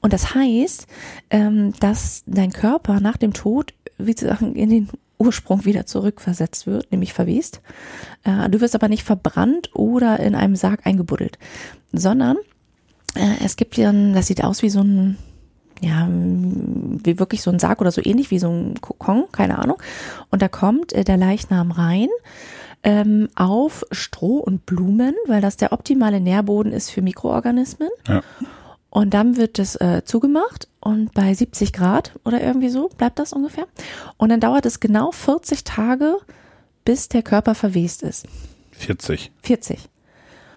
[0.00, 0.86] Und das heißt,
[1.30, 6.66] ähm, dass dein Körper nach dem Tod, wie zu sagen, in den Ursprung wieder zurückversetzt
[6.66, 7.60] wird, nämlich verwest.
[8.24, 11.38] Äh, du wirst aber nicht verbrannt oder in einem Sarg eingebuddelt,
[11.92, 12.36] sondern
[13.14, 15.16] äh, es gibt ja, das sieht aus wie so ein
[15.80, 19.76] ja, wie wirklich so ein Sarg oder so ähnlich wie so ein Kokon, keine Ahnung.
[20.30, 22.08] Und da kommt äh, der Leichnam rein
[22.82, 27.90] ähm, auf Stroh und Blumen, weil das der optimale Nährboden ist für Mikroorganismen.
[28.06, 28.22] Ja.
[28.90, 33.32] Und dann wird es äh, zugemacht und bei 70 Grad oder irgendwie so bleibt das
[33.32, 33.66] ungefähr.
[34.16, 36.16] Und dann dauert es genau 40 Tage,
[36.84, 38.26] bis der Körper verwest ist.
[38.70, 39.32] 40.
[39.42, 39.80] 40.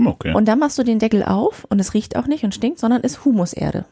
[0.05, 0.33] Okay.
[0.33, 3.01] Und dann machst du den Deckel auf und es riecht auch nicht und stinkt, sondern
[3.01, 3.85] ist Humuserde.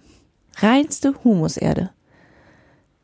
[0.59, 1.91] Reinste Humuserde.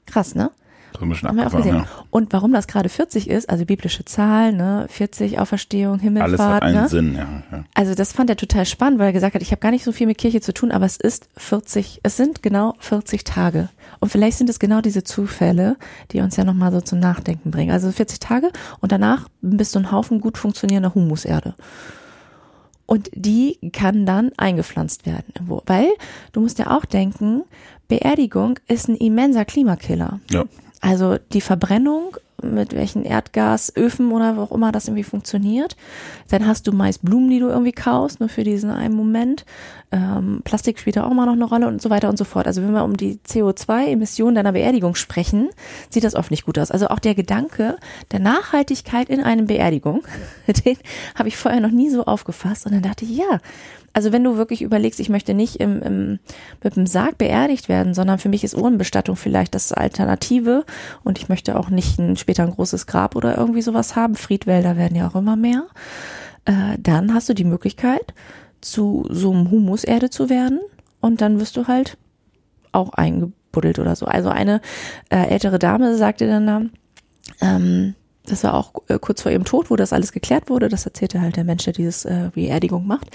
[0.06, 0.52] Krass, ne?
[0.96, 1.76] Schon Haben wir auch gesehen.
[1.76, 1.88] Ja.
[2.12, 6.40] Und warum das gerade 40 ist, also biblische Zahlen, ne, 40 Auferstehung, Himmelfahrt.
[6.40, 6.90] Alles hat einen ne?
[6.90, 7.64] Sinn, ja, ja.
[7.74, 9.92] Also das fand er total spannend, weil er gesagt hat, ich habe gar nicht so
[9.92, 13.70] viel mit Kirche zu tun, aber es ist 40, es sind genau 40 Tage.
[14.00, 15.78] Und vielleicht sind es genau diese Zufälle,
[16.12, 17.72] die uns ja nochmal so zum Nachdenken bringen.
[17.72, 21.56] Also 40 Tage und danach bist du ein Haufen gut funktionierender Humuserde
[22.94, 25.34] und die kann dann eingepflanzt werden.
[25.66, 25.90] Weil
[26.32, 27.42] du musst ja auch denken,
[27.88, 30.20] Beerdigung ist ein immenser Klimakiller.
[30.30, 30.44] Ja.
[30.80, 35.76] Also die Verbrennung mit welchen Erdgasöfen oder wo auch immer das irgendwie funktioniert.
[36.30, 39.46] Dann hast du meist Blumen, die du irgendwie kaufst, nur für diesen einen Moment.
[39.92, 42.48] Ähm, Plastik spielt da auch mal noch eine Rolle und so weiter und so fort.
[42.48, 45.50] Also wenn wir um die CO2-Emissionen deiner Beerdigung sprechen,
[45.90, 46.72] sieht das oft nicht gut aus.
[46.72, 47.78] Also auch der Gedanke
[48.12, 50.04] der Nachhaltigkeit in einer Beerdigung,
[50.66, 50.78] den
[51.16, 52.66] habe ich vorher noch nie so aufgefasst.
[52.66, 53.40] Und dann dachte ich, ja,
[53.94, 56.20] also wenn du wirklich überlegst, ich möchte nicht im, im,
[56.64, 60.66] mit dem Sarg beerdigt werden, sondern für mich ist Urnenbestattung vielleicht das Alternative
[61.04, 64.16] und ich möchte auch nicht ein, später ein großes Grab oder irgendwie sowas haben.
[64.16, 65.68] Friedwälder werden ja auch immer mehr.
[66.46, 68.14] Äh, dann hast du die Möglichkeit,
[68.62, 70.60] zu so einem Humuserde zu werden
[71.00, 71.98] und dann wirst du halt
[72.72, 74.06] auch eingebuddelt oder so.
[74.06, 74.62] Also eine
[75.10, 76.62] äh, ältere Dame sagte dann, da,
[77.42, 80.70] ähm, das war auch äh, kurz vor ihrem Tod, wo das alles geklärt wurde.
[80.70, 83.10] Das erzählte halt der Mensch, der dieses äh, Beerdigung macht.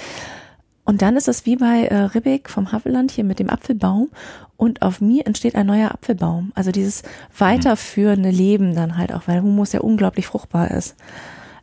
[0.88, 4.08] Und dann ist es wie bei äh, Ribbeck vom Havelland hier mit dem Apfelbaum
[4.56, 6.50] und auf mir entsteht ein neuer Apfelbaum.
[6.54, 7.02] Also dieses
[7.36, 10.96] weiterführende Leben dann halt auch, weil Humus ja unglaublich fruchtbar ist.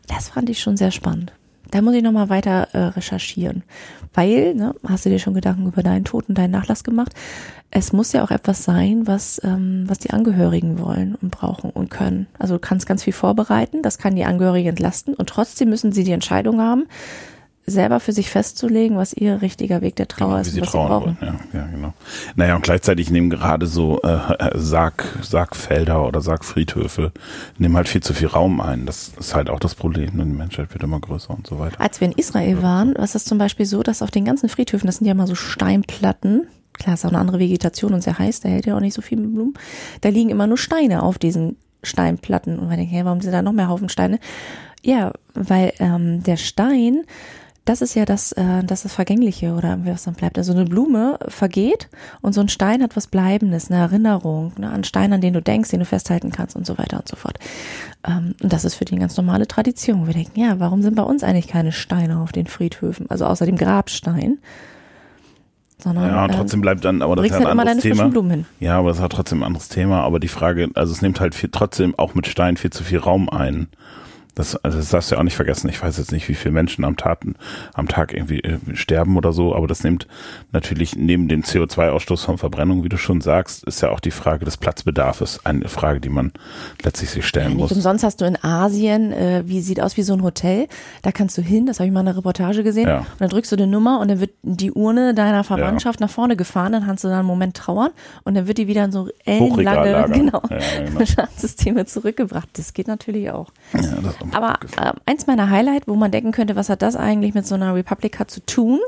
[0.08, 1.34] Das fand ich schon sehr spannend.
[1.72, 3.64] Da muss ich nochmal weiter äh, recherchieren.
[4.14, 7.16] Weil, ne, hast du dir schon Gedanken über deinen Tod und deinen Nachlass gemacht?
[7.72, 11.90] Es muss ja auch etwas sein, was, ähm, was die Angehörigen wollen und brauchen und
[11.90, 12.28] können.
[12.38, 16.04] Also du kannst ganz viel vorbereiten, das kann die Angehörigen entlasten und trotzdem müssen sie
[16.04, 16.86] die Entscheidung haben,
[17.66, 20.72] selber für sich festzulegen, was ihr richtiger Weg der Trauer genau, ist, wie sie was
[20.72, 21.18] brauchen.
[21.20, 21.40] Wollen.
[21.54, 21.94] Ja, ja, genau.
[22.36, 27.12] Naja, und gleichzeitig nehmen gerade so äh, Sarg, Sargfelder oder Sargfriedhöfe
[27.58, 28.86] nehmen halt viel zu viel Raum ein.
[28.86, 30.12] Das ist halt auch das Problem.
[30.14, 31.80] Die Menschheit wird immer größer und so weiter.
[31.82, 34.86] Als wir in Israel waren, war es zum Beispiel so, dass auf den ganzen Friedhöfen,
[34.86, 38.42] das sind ja immer so Steinplatten, klar ist auch eine andere Vegetation und sehr heiß,
[38.42, 39.54] da hält ja auch nicht so viel Blumen.
[40.02, 42.60] Da liegen immer nur Steine auf diesen Steinplatten.
[42.60, 44.20] Und man denkt, hey, warum sind da noch mehr Haufen Steine?
[44.84, 47.04] Ja, weil ähm, der Stein
[47.66, 50.38] das ist ja das, äh, das ist Vergängliche oder was dann bleibt.
[50.38, 51.90] Also eine Blume vergeht
[52.22, 55.42] und so ein Stein hat was Bleibendes, eine Erinnerung ne, an Stein, an den du
[55.42, 57.40] denkst, den du festhalten kannst und so weiter und so fort.
[58.08, 60.06] Ähm, und das ist für die eine ganz normale Tradition.
[60.06, 63.10] Wir denken, ja, warum sind bei uns eigentlich keine Steine auf den Friedhöfen?
[63.10, 64.38] Also außer dem Grabstein.
[65.80, 68.46] Sondern, ja, trotzdem bleibt dann, aber das ist ja ein halt anderes Thema.
[68.60, 70.04] Ja, aber das hat trotzdem ein anderes Thema.
[70.04, 73.00] Aber die Frage, also es nimmt halt viel, trotzdem auch mit Stein viel zu viel
[73.00, 73.68] Raum ein.
[74.36, 75.70] Das, also das darfst du ja auch nicht vergessen.
[75.70, 77.36] Ich weiß jetzt nicht, wie viele Menschen am, Taten,
[77.74, 80.08] am Tag irgendwie äh, sterben oder so, aber das nimmt
[80.52, 84.46] natürlich neben dem CO2-Ausstoß von Verbrennung, wie du schon sagst, ist ja auch die Frage
[84.46, 86.34] des Platzbedarfs eine Frage, die man
[86.84, 87.72] letztlich sich stellen ja, muss.
[87.72, 90.68] Umsonst hast du in Asien, äh, wie sieht aus wie so ein Hotel,
[91.02, 93.00] da kannst du hin, das habe ich mal in einer Reportage gesehen, ja.
[93.00, 96.08] und dann drückst du die Nummer und dann wird die Urne deiner Verwandtschaft ja.
[96.08, 97.92] nach vorne gefahren, dann kannst du da einen Moment trauern
[98.24, 101.28] und dann wird die wieder in so ellenlange genau, genau.
[101.38, 102.50] Systeme zurückgebracht.
[102.54, 103.52] Das geht natürlich auch.
[103.74, 107.34] Ja, das aber äh, eins meiner Highlight, wo man denken könnte, was hat das eigentlich
[107.34, 108.80] mit so einer Republika zu tun?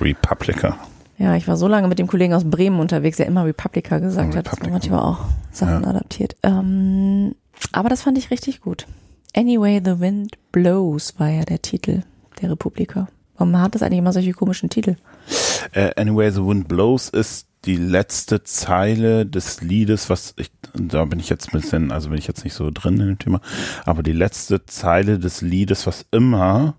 [0.00, 0.78] Republika.
[1.18, 4.34] Ja, ich war so lange mit dem Kollegen aus Bremen unterwegs, der immer Republika gesagt
[4.34, 4.46] hat.
[4.46, 4.70] Republika.
[4.72, 5.88] Manchmal auch Sachen ja.
[5.88, 6.36] adaptiert.
[6.42, 7.34] Ähm,
[7.70, 8.86] aber das fand ich richtig gut.
[9.34, 12.02] Anyway, the Wind Blows war ja der Titel
[12.40, 13.08] der Republika.
[13.36, 14.96] Warum hat das eigentlich immer solche komischen Titel?
[15.74, 21.20] Uh, anyway, the Wind Blows ist die letzte Zeile des Liedes, was ich, da bin
[21.20, 23.40] ich jetzt ein bisschen, also bin ich jetzt nicht so drin in dem Thema,
[23.84, 26.76] aber die letzte Zeile des Liedes, was immer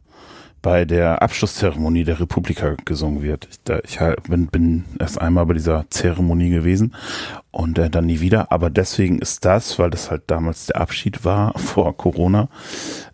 [0.64, 3.48] bei der Abschlusszeremonie der Republika gesungen wird.
[3.52, 4.00] Ich, da, ich
[4.30, 6.96] bin, bin erst einmal bei dieser Zeremonie gewesen
[7.52, 8.52] und äh, dann nie wieder.
[8.52, 12.48] Aber deswegen ist das, weil das halt damals der Abschied war vor Corona.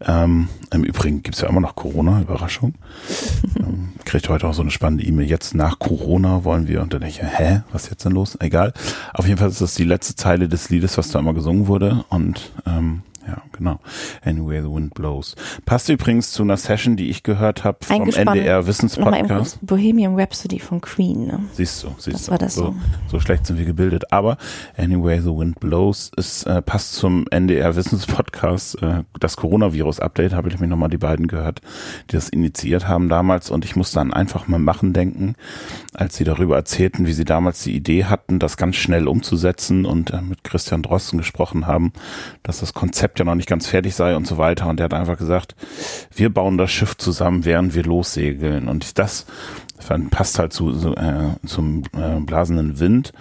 [0.06, 2.76] Ähm, Im Übrigen gibt's ja immer noch Corona, Überraschung.
[3.60, 5.28] ähm, kriegt heute auch so eine spannende E-Mail.
[5.28, 8.38] Jetzt nach Corona wollen wir und dann denke ich, hä, was ist jetzt denn los?
[8.40, 8.74] Egal.
[9.16, 12.06] Auf jeden Fall ist das die letzte Zeile des Liedes, was da immer gesungen wurde.
[12.10, 13.80] Und ähm, ja, genau.
[14.24, 15.36] Anyway, the wind blows.
[15.66, 19.60] Passt übrigens zu einer Session, die ich gehört habe vom NDR Wissenspodcast.
[19.62, 21.28] Bohemian Rhapsody von Queen.
[21.28, 21.40] Ne?
[21.54, 22.32] Siehst du, siehst das du.
[22.32, 22.76] War das so, so.
[23.08, 24.12] so schlecht sind wir gebildet.
[24.12, 24.38] Aber
[24.78, 28.82] Anyway, the wind blows ist äh, passt zum NDR Wissenspodcast.
[28.82, 31.62] Äh, das Coronavirus-Update habe ich mir nochmal die beiden gehört,
[32.10, 33.50] die das initiiert haben damals.
[33.50, 35.36] Und ich musste dann einfach mal machen denken,
[35.94, 40.12] als sie darüber erzählten, wie sie damals die Idee hatten, das ganz schnell umzusetzen und
[40.12, 41.92] äh, mit Christian Drosten gesprochen haben,
[42.44, 44.68] dass das Konzept ja noch nicht ganz fertig sei und so weiter.
[44.68, 45.56] Und der hat einfach gesagt,
[46.16, 48.68] wir bauen das Schiff zusammen, während wir lossegeln.
[48.68, 49.26] Und das
[50.10, 53.14] passt halt zu, so, äh, zum äh, blasenden Wind.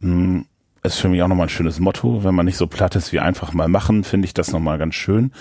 [0.00, 0.46] Hm,
[0.82, 2.24] ist für mich auch nochmal ein schönes Motto.
[2.24, 4.94] Wenn man nicht so platt ist wie einfach mal machen, finde ich das nochmal ganz
[4.94, 5.32] schön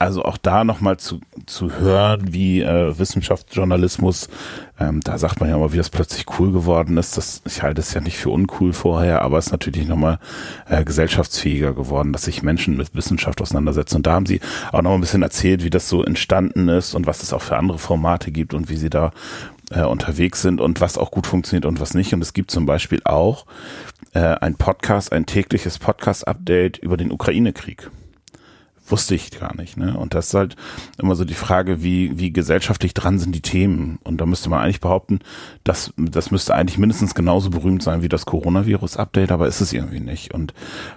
[0.00, 4.30] also auch da nochmal zu, zu hören, wie äh, Wissenschaftsjournalismus,
[4.78, 7.18] ähm, da sagt man ja immer, wie das plötzlich cool geworden ist.
[7.18, 10.18] Das, ich halte es ja nicht für uncool vorher, aber es ist natürlich nochmal
[10.70, 13.96] äh, gesellschaftsfähiger geworden, dass sich Menschen mit Wissenschaft auseinandersetzen.
[13.96, 14.40] Und da haben sie
[14.72, 17.58] auch noch ein bisschen erzählt, wie das so entstanden ist und was es auch für
[17.58, 19.10] andere Formate gibt und wie sie da
[19.70, 22.14] äh, unterwegs sind und was auch gut funktioniert und was nicht.
[22.14, 23.44] Und es gibt zum Beispiel auch
[24.14, 27.90] äh, ein Podcast, ein tägliches Podcast-Update über den Ukraine-Krieg
[28.90, 29.76] wusste ich gar nicht.
[29.76, 29.96] Ne?
[29.96, 30.56] Und das ist halt
[30.98, 33.98] immer so die Frage, wie, wie gesellschaftlich dran sind die Themen.
[34.04, 35.20] Und da müsste man eigentlich behaupten,
[35.64, 40.00] dass das müsste eigentlich mindestens genauso berühmt sein wie das Coronavirus-Update, aber ist es irgendwie
[40.00, 40.34] nicht.
[40.34, 40.54] Und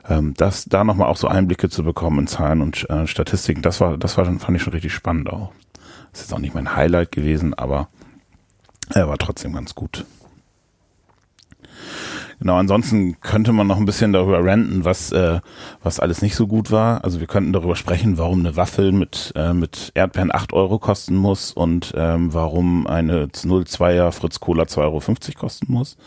[0.10, 3.82] ähm, das da nochmal auch so Einblicke zu bekommen in Zahlen und äh, Statistiken, das
[3.82, 5.51] war, das war fand ich schon richtig spannend auch.
[6.12, 7.89] Ist jetzt auch nicht mein Highlight gewesen, aber
[8.89, 10.06] er war trotzdem ganz gut.
[12.39, 15.39] Genau, ansonsten könnte man noch ein bisschen darüber ranten, was, äh,
[15.82, 17.04] was alles nicht so gut war.
[17.04, 21.15] Also wir könnten darüber sprechen, warum eine Waffel mit, äh, mit Erdbeeren 8 Euro kosten
[21.15, 25.02] muss und ähm, warum eine 02er Fritz Cola 2,50 Euro
[25.39, 25.98] kosten muss.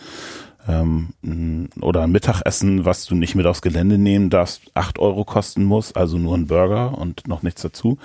[0.69, 5.65] Ähm, oder ein Mittagessen, was du nicht mit aufs Gelände nehmen darfst, 8 Euro kosten
[5.65, 7.99] muss, also nur ein Burger und noch nichts dazu.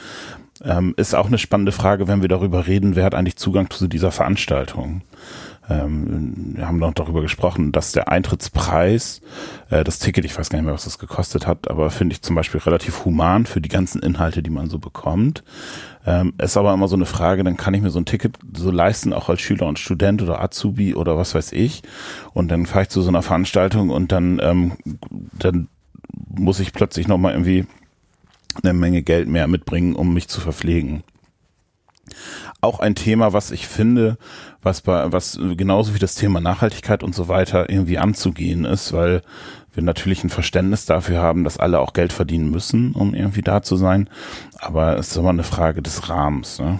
[0.63, 3.87] Ähm, ist auch eine spannende Frage, wenn wir darüber reden, wer hat eigentlich Zugang zu
[3.87, 5.01] dieser Veranstaltung
[5.69, 9.21] ähm, wir haben noch darüber gesprochen, dass der Eintrittspreis,
[9.69, 12.21] äh, das Ticket, ich weiß gar nicht mehr, was das gekostet hat, aber finde ich
[12.21, 15.43] zum Beispiel relativ human für die ganzen Inhalte, die man so bekommt.
[16.05, 18.71] Ähm, ist aber immer so eine Frage, dann kann ich mir so ein Ticket so
[18.71, 21.83] leisten, auch als Schüler und Student oder Azubi oder was weiß ich.
[22.33, 24.73] Und dann fahre ich zu so einer Veranstaltung und dann, ähm,
[25.33, 25.67] dann
[26.27, 27.65] muss ich plötzlich nochmal irgendwie
[28.63, 31.03] eine Menge Geld mehr mitbringen, um mich zu verpflegen
[32.61, 34.17] auch ein Thema, was ich finde,
[34.61, 39.23] was bei, was genauso wie das Thema Nachhaltigkeit und so weiter irgendwie anzugehen ist, weil
[39.73, 43.61] wir natürlich ein Verständnis dafür haben, dass alle auch Geld verdienen müssen, um irgendwie da
[43.61, 44.09] zu sein.
[44.59, 46.59] Aber es ist immer eine Frage des Rahmens.
[46.59, 46.79] Ne?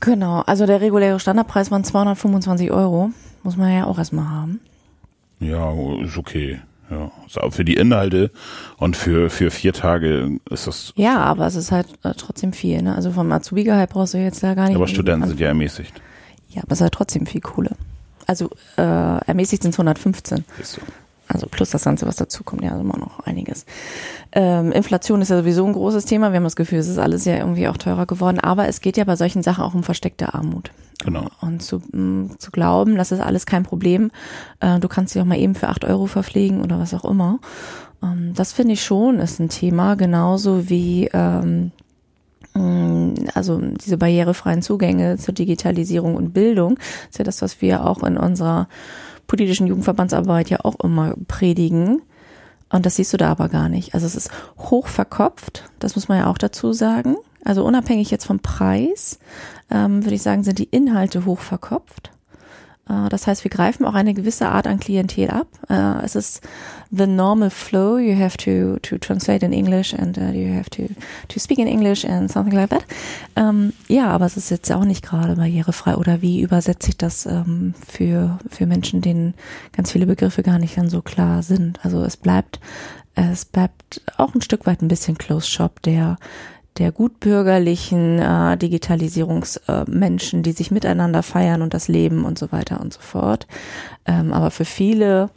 [0.00, 3.12] Genau, also der reguläre Standardpreis waren 225 Euro
[3.44, 4.60] Muss man ja auch erstmal haben.
[5.38, 6.60] Ja, ist okay.
[6.92, 8.30] Ja, für die Inhalte
[8.76, 10.92] und für, für vier Tage ist das.
[10.96, 12.82] Ja, aber es ist halt äh, trotzdem viel.
[12.82, 12.94] Ne?
[12.94, 14.76] Also vom Azubi-Gehalt brauchst du jetzt da gar nicht.
[14.76, 15.92] Aber Studenten sind ja ermäßigt.
[16.48, 17.70] Ja, aber es ist halt trotzdem viel Kohle.
[18.26, 20.44] Also äh, ermäßigt sind es 115.
[20.60, 20.80] Ist so.
[21.32, 23.66] Also plus das Ganze, was dazu kommt, ja, also immer noch einiges.
[24.32, 26.32] Ähm, Inflation ist ja sowieso ein großes Thema.
[26.32, 28.38] Wir haben das Gefühl, es ist alles ja irgendwie auch teurer geworden.
[28.38, 30.70] Aber es geht ja bei solchen Sachen auch um versteckte Armut.
[31.04, 31.26] Genau.
[31.40, 34.10] Und zu, mh, zu glauben, das ist alles kein Problem.
[34.60, 37.40] Äh, du kannst dich auch mal eben für acht Euro verpflegen oder was auch immer.
[38.02, 41.72] Ähm, das finde ich schon ist ein Thema, genauso wie ähm,
[43.34, 46.74] also diese barrierefreien Zugänge zur Digitalisierung und Bildung.
[46.76, 48.68] Das ist ja das, was wir auch in unserer
[49.26, 52.02] politischen Jugendverbandsarbeit ja auch immer predigen.
[52.70, 53.94] Und das siehst du da aber gar nicht.
[53.94, 57.16] Also es ist hoch verkopft, das muss man ja auch dazu sagen.
[57.44, 59.18] Also unabhängig jetzt vom Preis,
[59.70, 62.10] ähm, würde ich sagen, sind die Inhalte hoch verkopft.
[62.88, 65.46] Äh, das heißt, wir greifen auch eine gewisse Art an Klientel ab.
[65.68, 66.40] Äh, es ist
[66.90, 67.98] the normal flow.
[67.98, 70.84] You have to to translate in English and uh, you have to
[71.28, 72.84] to speak in English and something like that.
[73.36, 75.96] Ähm, ja, aber es ist jetzt auch nicht gerade barrierefrei.
[75.96, 79.34] Oder wie übersetze ich das ähm, für für Menschen, denen
[79.72, 81.84] ganz viele Begriffe gar nicht dann so klar sind?
[81.84, 82.60] Also es bleibt
[83.14, 86.16] es bleibt auch ein Stück weit ein bisschen Close Shop, der
[86.78, 92.80] der gutbürgerlichen äh, Digitalisierungsmenschen, äh, die sich miteinander feiern und das Leben und so weiter
[92.80, 93.46] und so fort.
[94.06, 95.30] Ähm, aber für viele,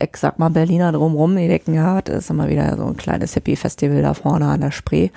[0.00, 3.34] ich sag mal Berliner drumrum, die denken, ja, das ist immer wieder so ein kleines
[3.34, 5.10] Hippie-Festival da vorne an der Spree.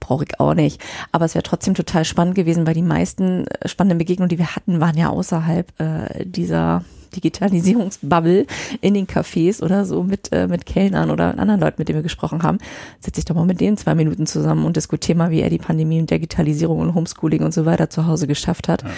[0.00, 0.82] Brauche ich auch nicht.
[1.12, 4.56] Aber es wäre trotzdem total spannend gewesen, weil die meisten äh, spannenden Begegnungen, die wir
[4.56, 8.46] hatten, waren ja außerhalb äh, dieser Digitalisierungsbubble
[8.80, 12.02] in den Cafés oder so mit, äh, mit Kellnern oder anderen Leuten, mit denen wir
[12.02, 12.58] gesprochen haben,
[13.00, 15.58] setze ich doch mal mit denen zwei Minuten zusammen und diskutiere mal, wie er die
[15.58, 18.90] Pandemie und Digitalisierung und Homeschooling und so weiter zu Hause geschafft hat ja.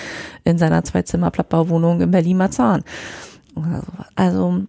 [0.44, 2.84] in seiner Zwei-Zimmer-Plattbauwohnung in Berlin-Marzahn.
[4.14, 4.62] Also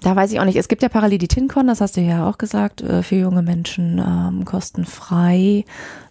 [0.00, 0.56] da weiß ich auch nicht.
[0.56, 3.42] Es gibt ja parallel die TinCon, das hast du ja auch gesagt, äh, für junge
[3.42, 5.64] Menschen ähm, kostenfrei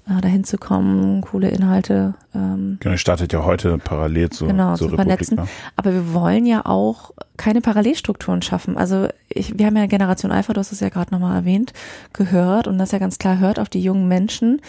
[0.10, 2.16] äh, dahin zu kommen, coole Inhalte.
[2.34, 5.40] Ähm, genau, startet ja heute parallel zu, genau, zu, zu vernetzen.
[5.76, 8.78] Aber wir wollen ja auch keine Parallelstrukturen schaffen.
[8.78, 11.74] Also ich, wir haben ja Generation Alpha, du hast es ja gerade nochmal erwähnt,
[12.14, 14.62] gehört und das ja ganz klar hört auf die jungen Menschen.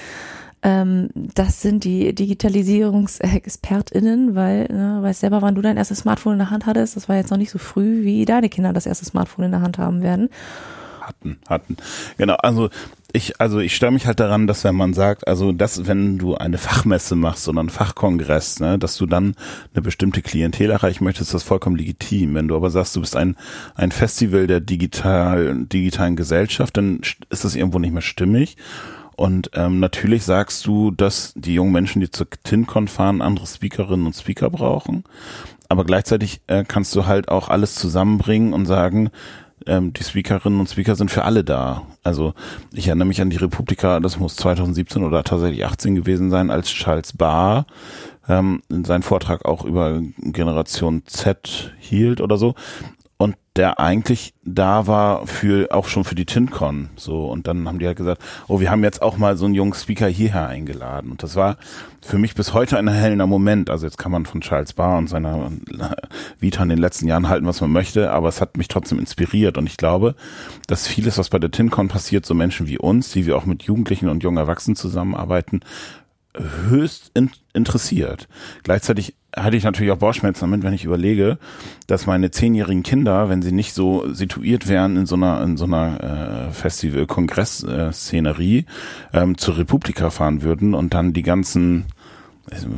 [0.63, 6.41] Ähm, das sind die DigitalisierungsexpertInnen, weil, ne, weißt selber, wann du dein erstes Smartphone in
[6.41, 9.05] der Hand hattest, das war jetzt noch nicht so früh, wie deine Kinder das erste
[9.05, 10.31] Smartphone in der Hand haben werden
[11.09, 11.77] hatten, hatten.
[12.17, 12.69] Genau, also
[13.13, 16.35] ich, also ich störe mich halt daran, dass wenn man sagt, also dass, wenn du
[16.35, 19.35] eine Fachmesse machst oder einen Fachkongress, ne, dass du dann
[19.73, 22.35] eine bestimmte Klientel erreichen möchtest, ist das vollkommen legitim.
[22.35, 23.37] Wenn du aber sagst, du bist ein,
[23.75, 28.59] ein Festival der digital, digitalen Gesellschaft, dann ist das irgendwo nicht mehr stimmig.
[29.17, 34.07] Und ähm, natürlich sagst du, dass die jungen Menschen, die zur TinCon fahren, andere Speakerinnen
[34.07, 35.05] und Speaker brauchen.
[35.69, 39.11] Aber gleichzeitig äh, kannst du halt auch alles zusammenbringen und sagen,
[39.69, 41.83] ähm, die Speakerinnen und Speaker sind für alle da.
[42.03, 42.35] Also
[42.73, 46.69] ich erinnere mich an die Republika, das muss 2017 oder tatsächlich 18 gewesen sein, als
[46.69, 47.67] Charles Barr
[48.29, 52.55] ähm, seinen Vortrag auch über Generation Z hielt oder so
[53.19, 57.81] und der eigentlich da war für auch schon für die TinCon so und dann haben
[57.81, 61.11] die halt gesagt, oh, wir haben jetzt auch mal so einen jungen Speaker hierher eingeladen
[61.11, 61.57] und das war
[62.01, 63.71] für mich bis heute ein erhellender Moment.
[63.71, 65.51] Also jetzt kann man von Charles Barr und seiner
[66.39, 69.59] Vita in den letzten Jahren halten, was man möchte, aber es hat mich trotzdem inspiriert
[69.59, 70.15] und ich glaube,
[70.69, 73.65] dass vieles, was bei der TinCon passiert, so Menschen wie uns, die wir auch mit
[73.65, 75.61] Jugendlichen und jungen Erwachsenen zusammenarbeiten,
[76.69, 78.29] höchst in, interessiert.
[78.63, 81.39] Gleichzeitig hatte ich natürlich auch Bauchschmerzen damit, wenn ich überlege,
[81.87, 85.65] dass meine zehnjährigen Kinder, wenn sie nicht so situiert wären in so einer in so
[85.65, 88.67] einer äh, Festival-Kongress-Szenerie,
[89.13, 91.87] ähm, zur Republika fahren würden und dann die ganzen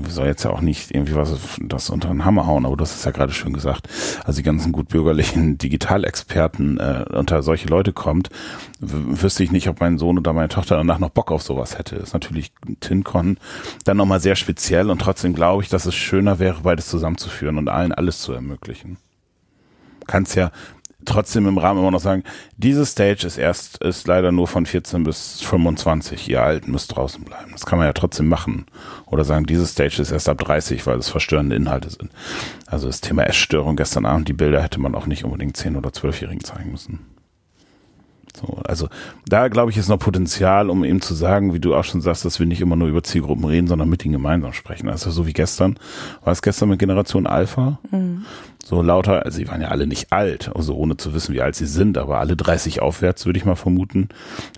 [0.09, 3.05] soll jetzt ja auch nicht irgendwie was das unter den Hammer hauen, aber das ist
[3.05, 3.89] ja gerade schön gesagt.
[4.25, 8.31] Also die ganzen gutbürgerlichen Digitalexperten äh, unter solche Leute kommt,
[8.81, 11.97] wüsste ich nicht, ob mein Sohn oder meine Tochter danach noch Bock auf sowas hätte.
[11.97, 13.39] Ist natürlich TinCon
[13.85, 17.69] dann nochmal sehr speziell und trotzdem glaube ich, dass es schöner wäre, beides zusammenzuführen und
[17.69, 18.99] allen alles zu ermöglichen.
[20.07, 20.51] Kannst ja
[21.05, 22.25] trotzdem im Rahmen immer noch sagen,
[22.57, 26.29] diese Stage ist erst, ist leider nur von 14 bis 25.
[26.29, 27.51] Ihr Alten müsst draußen bleiben.
[27.53, 28.67] Das kann man ja trotzdem machen.
[29.07, 32.11] Oder sagen, diese Stage ist erst ab 30, weil es verstörende Inhalte sind.
[32.67, 35.91] Also das Thema Essstörung gestern Abend, die Bilder hätte man auch nicht unbedingt 10- oder
[35.91, 37.01] 12-Jährigen zeigen müssen.
[38.37, 38.89] So, also
[39.27, 42.25] da glaube ich ist noch Potenzial, um eben zu sagen, wie du auch schon sagst,
[42.25, 44.89] dass wir nicht immer nur über Zielgruppen reden, sondern mit ihnen gemeinsam sprechen.
[44.89, 45.79] Also so wie gestern,
[46.25, 47.79] war es gestern mit Generation Alpha?
[47.91, 48.25] Mhm.
[48.71, 51.57] So lauter, also sie waren ja alle nicht alt, also ohne zu wissen, wie alt
[51.57, 54.11] sie sind, aber alle 30 aufwärts, würde ich mal vermuten,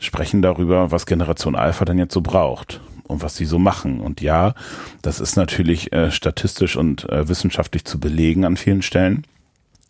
[0.02, 2.82] sprechen darüber, was Generation Alpha dann jetzt so braucht.
[3.04, 4.00] und was sie so machen.
[4.00, 4.52] Und ja,
[5.00, 9.24] das ist natürlich äh, statistisch und äh, wissenschaftlich zu belegen an vielen Stellen.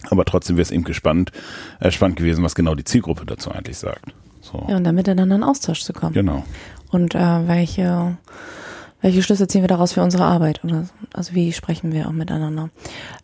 [0.09, 1.33] Aber trotzdem wäre es eben gespannt,
[1.81, 4.13] äh, spannend gewesen, was genau die Zielgruppe dazu eigentlich sagt.
[4.41, 4.65] So.
[4.69, 6.15] Ja, und dann miteinander in Austausch zu kommen.
[6.15, 6.45] Genau.
[6.93, 8.19] Und äh, welche,
[9.03, 10.65] welche Schlüsse ziehen wir daraus für unsere Arbeit?
[10.65, 12.71] Oder, also wie sprechen wir auch miteinander?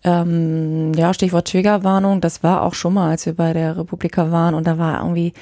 [0.05, 4.55] Ähm, ja, Stichwort Triggerwarnung, das war auch schon mal, als wir bei der Republika waren
[4.55, 5.33] und da war irgendwie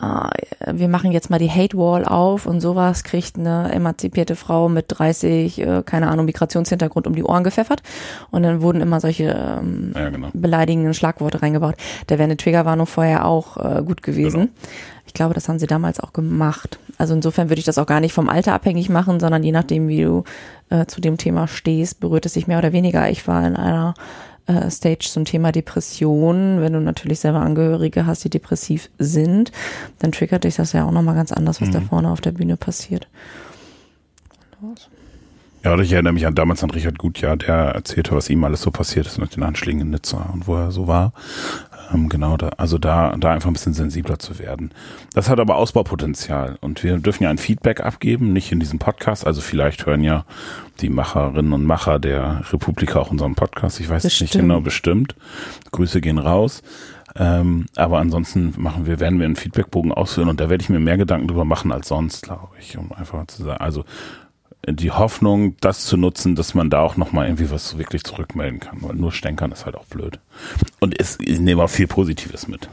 [0.00, 4.68] äh, wir machen jetzt mal die Hate Wall auf und sowas kriegt eine emanzipierte Frau
[4.68, 7.82] mit 30, äh, keine Ahnung, Migrationshintergrund um die Ohren gepfeffert
[8.30, 10.28] und dann wurden immer solche ähm, ja, genau.
[10.32, 11.76] beleidigenden Schlagworte reingebaut.
[12.08, 14.40] Da wäre eine Triggerwarnung vorher auch äh, gut gewesen.
[14.40, 14.52] Genau.
[15.16, 16.78] Ich glaube, das haben sie damals auch gemacht.
[16.98, 19.88] Also insofern würde ich das auch gar nicht vom Alter abhängig machen, sondern je nachdem,
[19.88, 20.24] wie du
[20.68, 23.08] äh, zu dem Thema stehst, berührt es sich mehr oder weniger.
[23.08, 23.94] Ich war in einer
[24.44, 26.60] äh, Stage zum Thema Depression.
[26.60, 29.52] Wenn du natürlich selber Angehörige hast, die depressiv sind,
[30.00, 31.72] dann triggert dich das ja auch nochmal ganz anders, was mhm.
[31.72, 33.08] da vorne auf der Bühne passiert.
[35.66, 38.70] Ja, ich erinnere mich an damals an Richard Gutjahr, der erzählte, was ihm alles so
[38.70, 41.12] passiert ist mit den Anschlägen in Nizza und wo er so war.
[41.92, 44.72] Ähm, genau, da, also da, da einfach ein bisschen sensibler zu werden.
[45.14, 49.26] Das hat aber Ausbaupotenzial und wir dürfen ja ein Feedback abgeben, nicht in diesem Podcast.
[49.26, 50.24] Also vielleicht hören ja
[50.80, 53.80] die Macherinnen und Macher der Republika auch unseren Podcast.
[53.80, 55.14] Ich weiß es nicht genau bestimmt.
[55.72, 56.62] Grüße gehen raus.
[57.18, 60.80] Ähm, aber ansonsten machen wir, werden wir einen Feedbackbogen ausfüllen und da werde ich mir
[60.80, 63.60] mehr Gedanken drüber machen als sonst, glaube ich, um einfach zu sagen.
[63.60, 63.84] Also
[64.66, 68.78] die Hoffnung, das zu nutzen, dass man da auch nochmal irgendwie was wirklich zurückmelden kann,
[68.82, 70.18] weil nur stänkern ist halt auch blöd.
[70.80, 72.68] Und es, ich nehme auch viel Positives mit.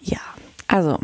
[0.00, 0.18] Ja,
[0.66, 0.98] also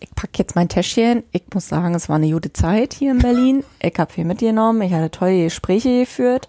[0.00, 1.22] ich packe jetzt mein Täschchen.
[1.30, 3.64] Ich muss sagen, es war eine gute Zeit hier in Berlin.
[3.80, 4.82] Ich habe viel mitgenommen.
[4.82, 6.48] Ich hatte tolle Gespräche geführt,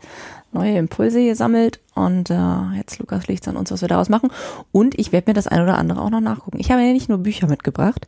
[0.52, 4.32] neue Impulse gesammelt und äh, jetzt Lukas liegt an uns, was wir daraus machen.
[4.72, 6.60] Und ich werde mir das ein oder andere auch noch nachgucken.
[6.60, 8.08] Ich habe ja nicht nur Bücher mitgebracht,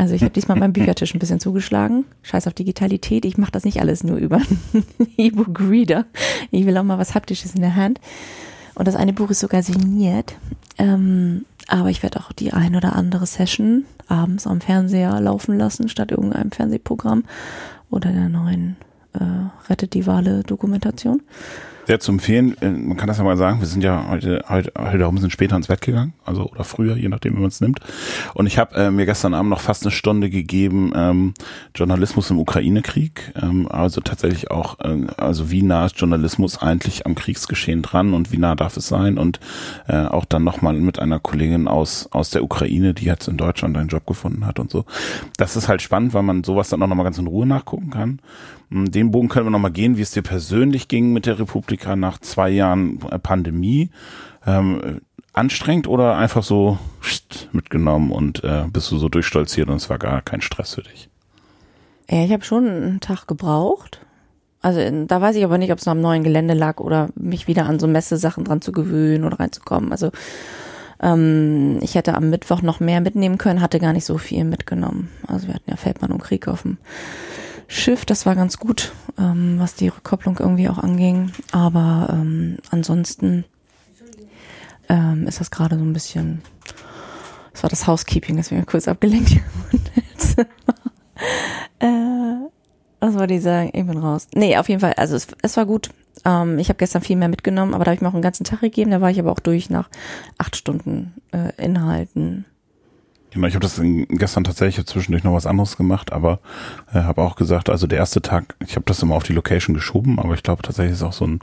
[0.00, 2.06] also ich habe diesmal meinen Büchertisch ein bisschen zugeschlagen.
[2.22, 3.26] Scheiß auf Digitalität.
[3.26, 4.40] Ich mache das nicht alles nur über
[5.18, 6.06] E-Book-Reader.
[6.50, 8.00] Ich will auch mal was Haptisches in der Hand.
[8.74, 10.36] Und das eine Buch ist sogar signiert.
[10.78, 15.88] Ähm, aber ich werde auch die ein oder andere Session abends am Fernseher laufen lassen,
[15.90, 17.24] statt irgendeinem Fernsehprogramm
[17.90, 18.76] oder der neuen
[19.12, 21.20] äh, Rettet die Wale Dokumentation
[21.90, 22.56] sehr zu empfehlen.
[22.60, 25.32] Äh, man kann das ja mal sagen, wir sind ja heute, heute, heute ein bisschen
[25.32, 27.80] später ins Bett gegangen, also oder früher, je nachdem, wie man es nimmt.
[28.32, 31.34] Und ich habe äh, mir gestern Abend noch fast eine Stunde gegeben, ähm,
[31.74, 33.32] Journalismus im Ukraine-Krieg.
[33.42, 38.30] Ähm, also tatsächlich auch, äh, also wie nah ist Journalismus eigentlich am Kriegsgeschehen dran und
[38.30, 39.18] wie nah darf es sein?
[39.18, 39.40] Und
[39.88, 43.76] äh, auch dann nochmal mit einer Kollegin aus, aus der Ukraine, die jetzt in Deutschland
[43.76, 44.84] einen Job gefunden hat und so.
[45.38, 48.20] Das ist halt spannend, weil man sowas dann auch nochmal ganz in Ruhe nachgucken kann.
[48.70, 51.38] Hm, den Bogen können wir nochmal gehen, wie es dir persönlich ging mit der
[51.80, 53.90] Republika nach zwei Jahren äh, Pandemie.
[54.46, 55.00] Ähm,
[55.32, 56.78] anstrengend oder einfach so
[57.52, 61.08] mitgenommen und äh, bist du so durchstolziert und es war gar kein Stress für dich?
[62.10, 64.00] Ja, ich habe schon einen Tag gebraucht.
[64.60, 67.46] Also da weiß ich aber nicht, ob es noch am neuen Gelände lag oder mich
[67.46, 69.92] wieder an so Messesachen dran zu gewöhnen oder reinzukommen.
[69.92, 70.10] Also
[71.00, 75.10] ähm, ich hätte am Mittwoch noch mehr mitnehmen können, hatte gar nicht so viel mitgenommen.
[75.28, 76.78] Also wir hatten ja Feldmann und Krieg auf dem
[77.72, 81.30] Schiff, das war ganz gut, ähm, was die Rückkopplung irgendwie auch anging.
[81.52, 83.44] Aber ähm, ansonsten
[84.88, 86.42] ähm, ist das gerade so ein bisschen,
[87.52, 89.30] das war das Housekeeping, das wir kurz abgelenkt
[91.78, 91.86] äh,
[92.98, 93.70] was wollte ich sagen?
[93.72, 94.26] Ich bin raus.
[94.34, 95.90] Nee, auf jeden Fall, also es, es war gut.
[96.24, 98.42] Ähm, ich habe gestern viel mehr mitgenommen, aber da habe ich mir auch einen ganzen
[98.42, 98.90] Tag gegeben.
[98.90, 99.88] Da war ich aber auch durch nach
[100.38, 102.46] acht Stunden äh, Inhalten.
[103.32, 106.40] Genau, ich habe das gestern tatsächlich zwischendurch noch was anderes gemacht, aber
[106.92, 109.74] äh, habe auch gesagt, also der erste Tag, ich habe das immer auf die Location
[109.74, 111.40] geschoben, aber ich glaube tatsächlich ist auch so, ein,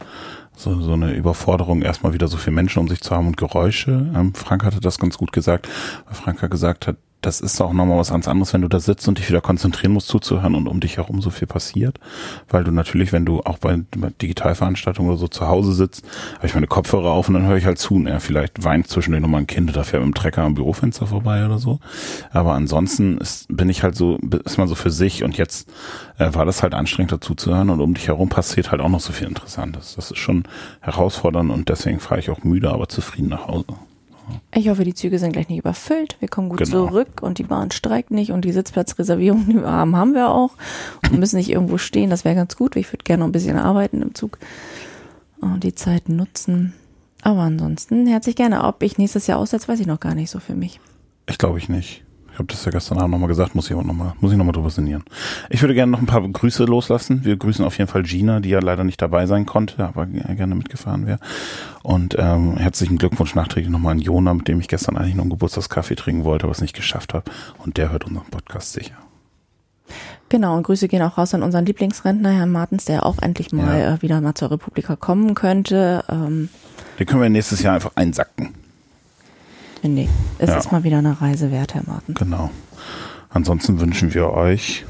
[0.56, 4.12] so, so eine Überforderung, erstmal wieder so viele Menschen um sich zu haben und Geräusche.
[4.14, 5.70] Ähm, Frank hatte das ganz gut gesagt,
[6.06, 8.80] weil Frank hat gesagt hat, das ist auch nochmal was ganz anderes, wenn du da
[8.80, 12.00] sitzt und dich wieder konzentrieren musst zuzuhören und um dich herum so viel passiert.
[12.50, 13.80] Weil du natürlich, wenn du auch bei,
[14.22, 16.06] Digitalveranstaltungen oder so zu Hause sitzt,
[16.38, 18.88] habe ich meine Kopfhörer auf und dann höre ich halt zu und er vielleicht weint
[18.88, 21.80] zwischendurch nochmal ein Kind, da fährt mit dem Trecker am Bürofenster vorbei oder so.
[22.32, 25.70] Aber ansonsten ist, bin ich halt so, ist man so für sich und jetzt
[26.20, 29.14] äh, war das halt anstrengend dazu und um dich herum passiert halt auch noch so
[29.14, 29.96] viel Interessantes.
[29.96, 30.44] Das ist schon
[30.82, 33.66] herausfordernd und deswegen fahre ich auch müde, aber zufrieden nach Hause.
[34.54, 36.18] Ich hoffe, die Züge sind gleich nicht überfüllt.
[36.20, 36.88] Wir kommen gut genau.
[36.88, 40.52] zurück und die Bahn streikt nicht und die Sitzplatzreservierung, die wir haben, haben wir auch
[41.10, 42.10] und müssen nicht irgendwo stehen.
[42.10, 42.76] Das wäre ganz gut.
[42.76, 44.38] Ich würde gerne noch ein bisschen arbeiten im Zug
[45.42, 46.74] und die Zeit nutzen.
[47.22, 48.64] Aber ansonsten herzlich gerne.
[48.64, 50.80] Ob ich nächstes Jahr aussetze, weiß ich noch gar nicht so für mich.
[51.28, 52.04] Ich glaube ich nicht.
[52.38, 54.70] Ich habe das ja gestern Abend nochmal gesagt, muss ich nochmal, muss ich nochmal drüber
[54.70, 55.04] sinnieren.
[55.50, 57.26] Ich würde gerne noch ein paar Grüße loslassen.
[57.26, 60.54] Wir grüßen auf jeden Fall Gina, die ja leider nicht dabei sein konnte, aber gerne
[60.54, 61.18] mitgefahren wäre.
[61.82, 65.32] Und ähm, herzlichen Glückwunsch nachträglich nochmal an Jona, mit dem ich gestern eigentlich noch einen
[65.32, 67.24] Geburtstagskaffee trinken wollte, aber es nicht geschafft habe.
[67.58, 68.98] Und der hört unseren Podcast sicher.
[70.30, 73.80] Genau, und Grüße gehen auch raus an unseren Lieblingsrentner, Herrn Martens, der auch endlich mal
[73.80, 73.96] ja.
[73.96, 76.04] äh, wieder mal zur Republika kommen könnte.
[76.08, 76.50] Ähm,
[77.00, 78.54] Den können wir nächstes Jahr einfach einsacken.
[79.84, 80.10] Nee,
[80.40, 80.58] es ja.
[80.58, 82.16] ist mal wieder eine Reise wert, Herr Martin.
[82.16, 82.50] Genau.
[83.30, 84.86] Ansonsten wünschen wir euch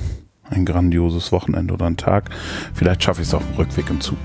[0.50, 2.30] ein grandioses Wochenende oder einen Tag.
[2.74, 4.18] Vielleicht schaffe ich es auch im Rückweg im Zug,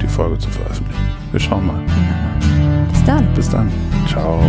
[0.00, 1.08] die Folge zu veröffentlichen.
[1.32, 1.82] Wir schauen mal.
[1.86, 2.84] Ja.
[2.92, 3.34] Bis dann.
[3.34, 3.70] Bis dann.
[4.06, 4.40] Ciao.